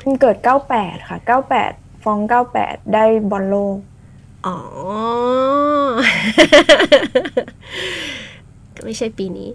[0.08, 0.36] พิ่งเกิด
[0.72, 1.18] 98 ค่ะ
[1.60, 2.18] 98 ฟอง
[2.56, 3.76] 98 ได้บอลโลก
[4.46, 4.56] อ๋อ
[8.74, 9.50] ก็ไม่ใช่ปีนี้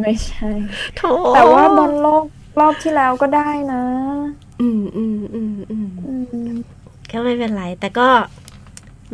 [0.00, 0.50] ไม่ใช่
[0.96, 1.02] โถ
[1.34, 2.24] แต่ว่าบอลโลก
[2.60, 3.82] รอบที่แล้วก็ได้นะ
[4.60, 6.14] อืมอืมอืมอืมอื
[6.50, 6.52] ม
[7.10, 8.08] ก็ไม่เป็นไร แต่ก็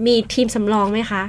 [0.06, 1.22] มีทีมสำรองไหมคะ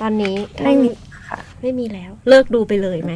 [0.00, 0.88] ตอนนี้ไม่มี
[1.28, 3.12] ค่ะ ไม่มีแล้ว เลิกดูไปเลยไหม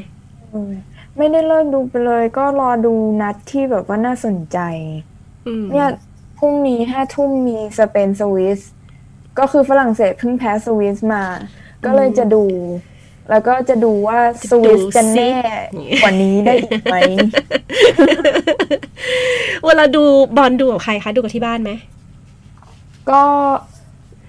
[0.50, 0.72] เออ
[1.16, 4.58] ไม่ได้เลิกดูไปเลย ก็รอดูนัดที่แบบว่าน่าสนใจ
[5.46, 5.88] อืมเนี่ย
[6.38, 8.60] พรุ่งนี้ห้าทุ่มมีสเปนสวิส
[9.38, 11.24] ก็คือฝรั่งเศสเพิ่งแพ้สวิสมา
[11.84, 12.44] ก็เลยจะดู
[13.30, 14.18] แล้วก็จะดูว่า
[14.50, 15.32] สวิสจะแน่
[16.02, 16.96] กว่านี้ได้อีกไหม
[19.66, 20.02] เวลาดู
[20.36, 21.72] บอลดูกับใครคะ ดูกับที่บ้านไหม
[23.10, 23.22] ก็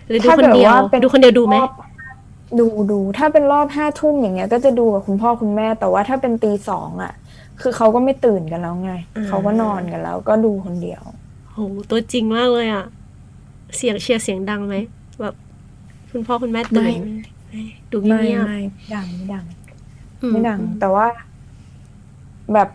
[0.08, 1.72] หรือดูถ้าคนเกิดเดียวว่าเป็นดูคนเดียวดูไหมรอบ
[2.60, 7.14] ดูดูถ้าเป็นรอบห้าทุ่มอย่างเงี้ย ก็จะดูกับคุณพ่อคุณแม่ แต่ว่าถ้าเป็นตีสองอะ
[7.62, 8.93] คือเขาก็ไม่ตื่นกันแล้วไง
[9.28, 11.03] เขาก็นอนกันแล้ว ก็ดูคนเดียว
[11.51, 11.58] โห
[11.89, 12.86] ตัวจริงมากเลยอะ
[13.78, 14.76] เสียงเชียร์เสียงดังไหม
[15.22, 15.36] แบบ
[16.12, 17.10] คุณพ่อคุณแม่ตื่นไม่ไหม
[17.47, 18.60] ไม่ดูไม่เงียบไม่
[18.95, 21.06] ดังไม่ดังๆอืไม่ดัง แต่ว่า
[22.53, 22.70] แบบ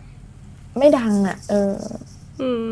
[0.77, 1.75] ไม่ดังอะ เออ
[2.41, 2.67] อืม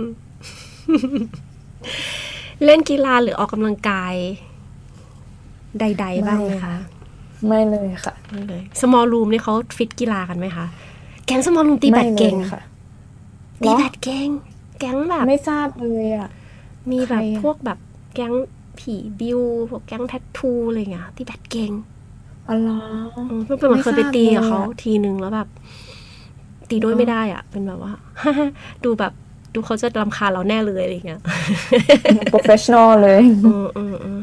[2.66, 4.14] เล่นกีฬาหรือออกกำลังกาย
[5.80, 6.76] ใด ๆ บ้างไหมไม่คะค่ะ
[7.48, 10.66] ไม่เลยค่ะไม่เลยสมอลรูมนี่เขาฟิตกีฬากันไหมคะ
[11.26, 12.62] แก๊งสมอลรูมตีแบไม่ดเลเก่งยค่ะ
[13.64, 14.30] ตีแบดเก่ง
[14.80, 16.30] แก๊งแบบไม่ทราบเลยอะ
[16.92, 17.80] มีแบบใครอะพวกแบบ
[18.14, 18.34] แก๊ง
[18.80, 21.72] ผีบิวพวกแก๊ง tattoo อะไรเงี้ยตีแบดเก่ง
[22.50, 22.80] อ๋อเหรอ
[23.30, 25.48] อืมเพื่อนมันเคยไปตีกับเขาไม่ทราบเลยอะทีนึงแล้วแบบ
[26.70, 27.94] ตีด้วยไม่ได้อะ เป็นแบบว่า
[28.84, 29.14] ดูแบบ
[29.54, 31.22] ดูเขาจะรำคาญเราแน่เลยอะไรเงี้ย
[32.30, 34.22] professional เลยอืมอืมอืม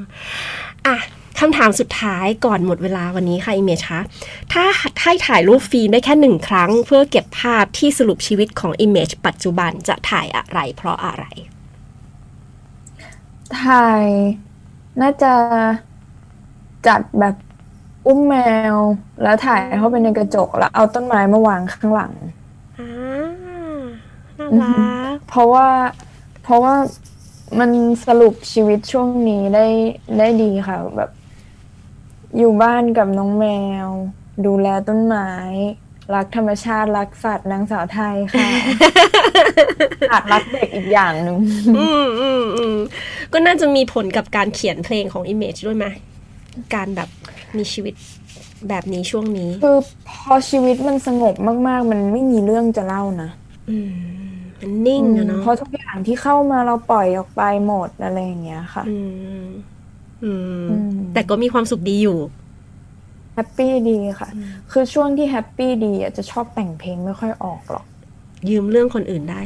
[0.86, 0.96] อะ
[1.40, 4.00] คำถามสุดท้ายก่อนหมดเวลาวันนี้ค่ะอิเมจคะ
[4.52, 4.64] ถ้า
[5.02, 11.24] ให้ถ่ายรูปฟิล์มได้แค่หนึ่งครั้ง เพื่อเก็บภาพที่สรุปชีวิตของอิเมจปัจจุบันจะถ่ายอะไรเพราะอะไร
[13.62, 14.04] ถ่าย
[15.00, 15.32] น่าจะ
[16.86, 17.34] จัดแบบ
[18.06, 18.34] อุ้มแม
[18.74, 18.76] ว
[19.22, 22.12] แล้วถ่ายเข้าไปในกระจกแล้วเอาต้นไม้มาวางข้างหลัง
[22.78, 22.88] อ่า
[24.60, 25.68] น่ารักเพราะว่า
[26.42, 26.74] เพราะว่า
[27.58, 27.70] มัน
[28.06, 29.66] สรุปชีวิตช่วงนี้ได้
[30.18, 31.10] ได้ดีค่ะ แบบ
[32.38, 33.46] อยู่บ้านกับน้องแม
[33.84, 33.86] ว
[34.46, 35.30] ดูแลต้นไม้
[36.14, 38.48] รักธรรมชาติรักสัตว์นางสาวไทยค่ะ
[40.10, 41.38] อาจรักเด็กอีกอย่างหนึ่ง
[41.76, 42.76] อืมอืมอืม
[43.32, 45.86] ก็น่าจะมีผลกับการเขียนเพลงของ Image ด้วยไหม
[46.74, 47.08] การแบบ
[47.56, 47.94] มีชีวิต
[48.68, 49.78] แบบนี้ช่วงนี้ คือ
[50.08, 51.34] พอชีวิตมันสงบ
[51.68, 53.30] มาก ๆ มันไม่มีเรื่องจะเล่านะ
[53.70, 53.90] อืม
[54.60, 58.98] มันนิ่งอะเนาะเพราะทุกอย่างที่เข้ามาเราปล่อยออกไปหมดอะไรอย่างเงี้ยค่ะ อื
[59.40, 59.44] ม
[60.24, 62.18] อืมอืม แต่ก็มีความสุขดีอยู่
[63.34, 64.28] happy ดีค่ะ
[64.72, 67.86] คือช่วงที่ happy ดีอะจะชอบแต่งเพลงไม่ค่อยออกหรอก
[68.48, 69.40] ยืมเรื่องคนอื่นได้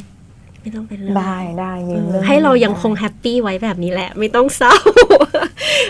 [0.61, 4.75] ไม่ต้องเป็นเรื่องได้ได้ยืมเออเรื่องให้เรายังคง happy ไว้แบบนี้แหละ ไม่ต้องเศร้า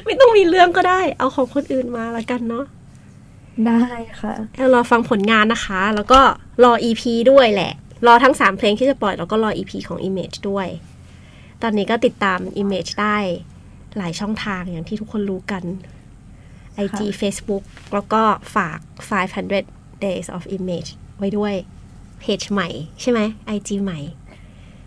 [0.04, 2.64] ไม่ต้องมีเรื่องก็ได้ เอาของคนอื่นมาละกันเนาะ
[3.66, 3.84] ได้
[4.20, 4.34] ค่ะ
[4.74, 6.20] รอฟังผลงานนะคะ แล้วก็
[6.64, 7.72] รอ EP ด้วยแหละ
[8.06, 10.66] รอทั้ง 3 เพลงที่จะปล่อย แล้วก็รอ EP ของ Image ด้วย
[11.62, 13.16] ตอนนี้ก็ติดตาม Image ได้
[13.96, 15.64] หลายช่องทางอย่างที่ทุกคนรู้กัน
[16.84, 17.64] IG Facebook
[17.94, 18.22] แล้วก็
[18.54, 18.78] ฝาก
[19.40, 21.54] 500 Days of Image ไว้ด้วย
[22.20, 22.68] เพจใหม่
[23.00, 23.20] ใช่ไหม
[23.56, 23.98] IG ใหม่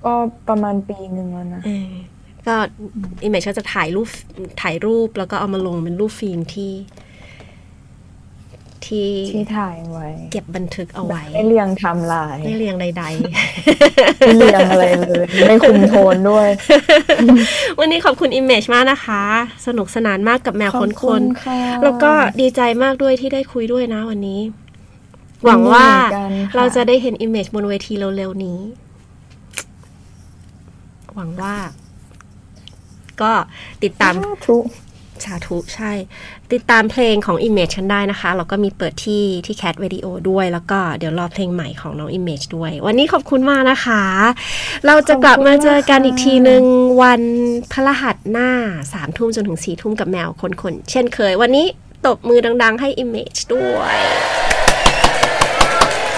[0.05, 0.13] ก็
[0.47, 1.89] ประมาณปีหนึ่งแล้วนะเออ
[2.47, 2.55] ก็
[3.27, 4.07] Image ก็จะถ่ายรูป
[4.61, 6.71] ถ่ายรูปแล้วก็เอามาลงเป็นรูปฟิล์มที่
[8.87, 12.85] ที่ที่ถ่ายไว้ เก็บบันทึกเอาไว้ ไม่เรียงไทำลายไม่เรียงใด
[14.19, 19.23] ไม่เรียงอะไรเลย ไม่คุมโทนด้วยๆวันนี้ขอบคุณ Image มากนะคะ
[19.67, 22.11] สนุกสนานมากกับแมวขอบคนคุนณๆค่ะแล้วก็
[22.41, 24.39] ดีใจมากด้วยที่ได้คุยด้วยนะวันนี้
[25.45, 28.59] หวังว่าเหมือนกันค่ะเราจะได้เห็น Image บนเวทีเร็วๆนี้
[31.15, 31.55] หวังว่า
[33.21, 33.31] ก็
[33.83, 34.13] ติดตาม
[34.47, 34.63] ทุก
[35.25, 35.91] สาธุใช่
[36.53, 44.03] ติดตามเพลงของ Image ฉันได้นะคะแล้วก็มีเปิดที่ที่ Cat Video ด้วย แล้วก็เดี๋ยวรอเพลงใหม่ของน้อง Image ด้วย วันนี้ขอบคุณมากนะคะ
[44.85, 46.63] เราจะกลับมาเจอกันอีกทีหนึ่ง
[47.01, 47.21] วัน
[47.71, 48.49] พฤหัสหน้า
[48.93, 51.65] สามทุ่มจนถึงสี่ทุ่มกับแมวคนๆ เช่นเคย วันนี้
[52.05, 53.97] ตบมือดัง ๆ ให้ Image ด้วย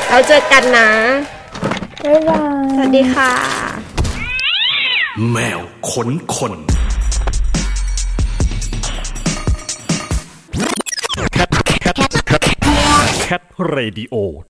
[0.10, 0.90] เราเจอกันนะ
[2.04, 3.32] บ๊ายบายสวัสดีค่ะ
[5.32, 6.54] แมวขนคน
[13.28, 13.32] แค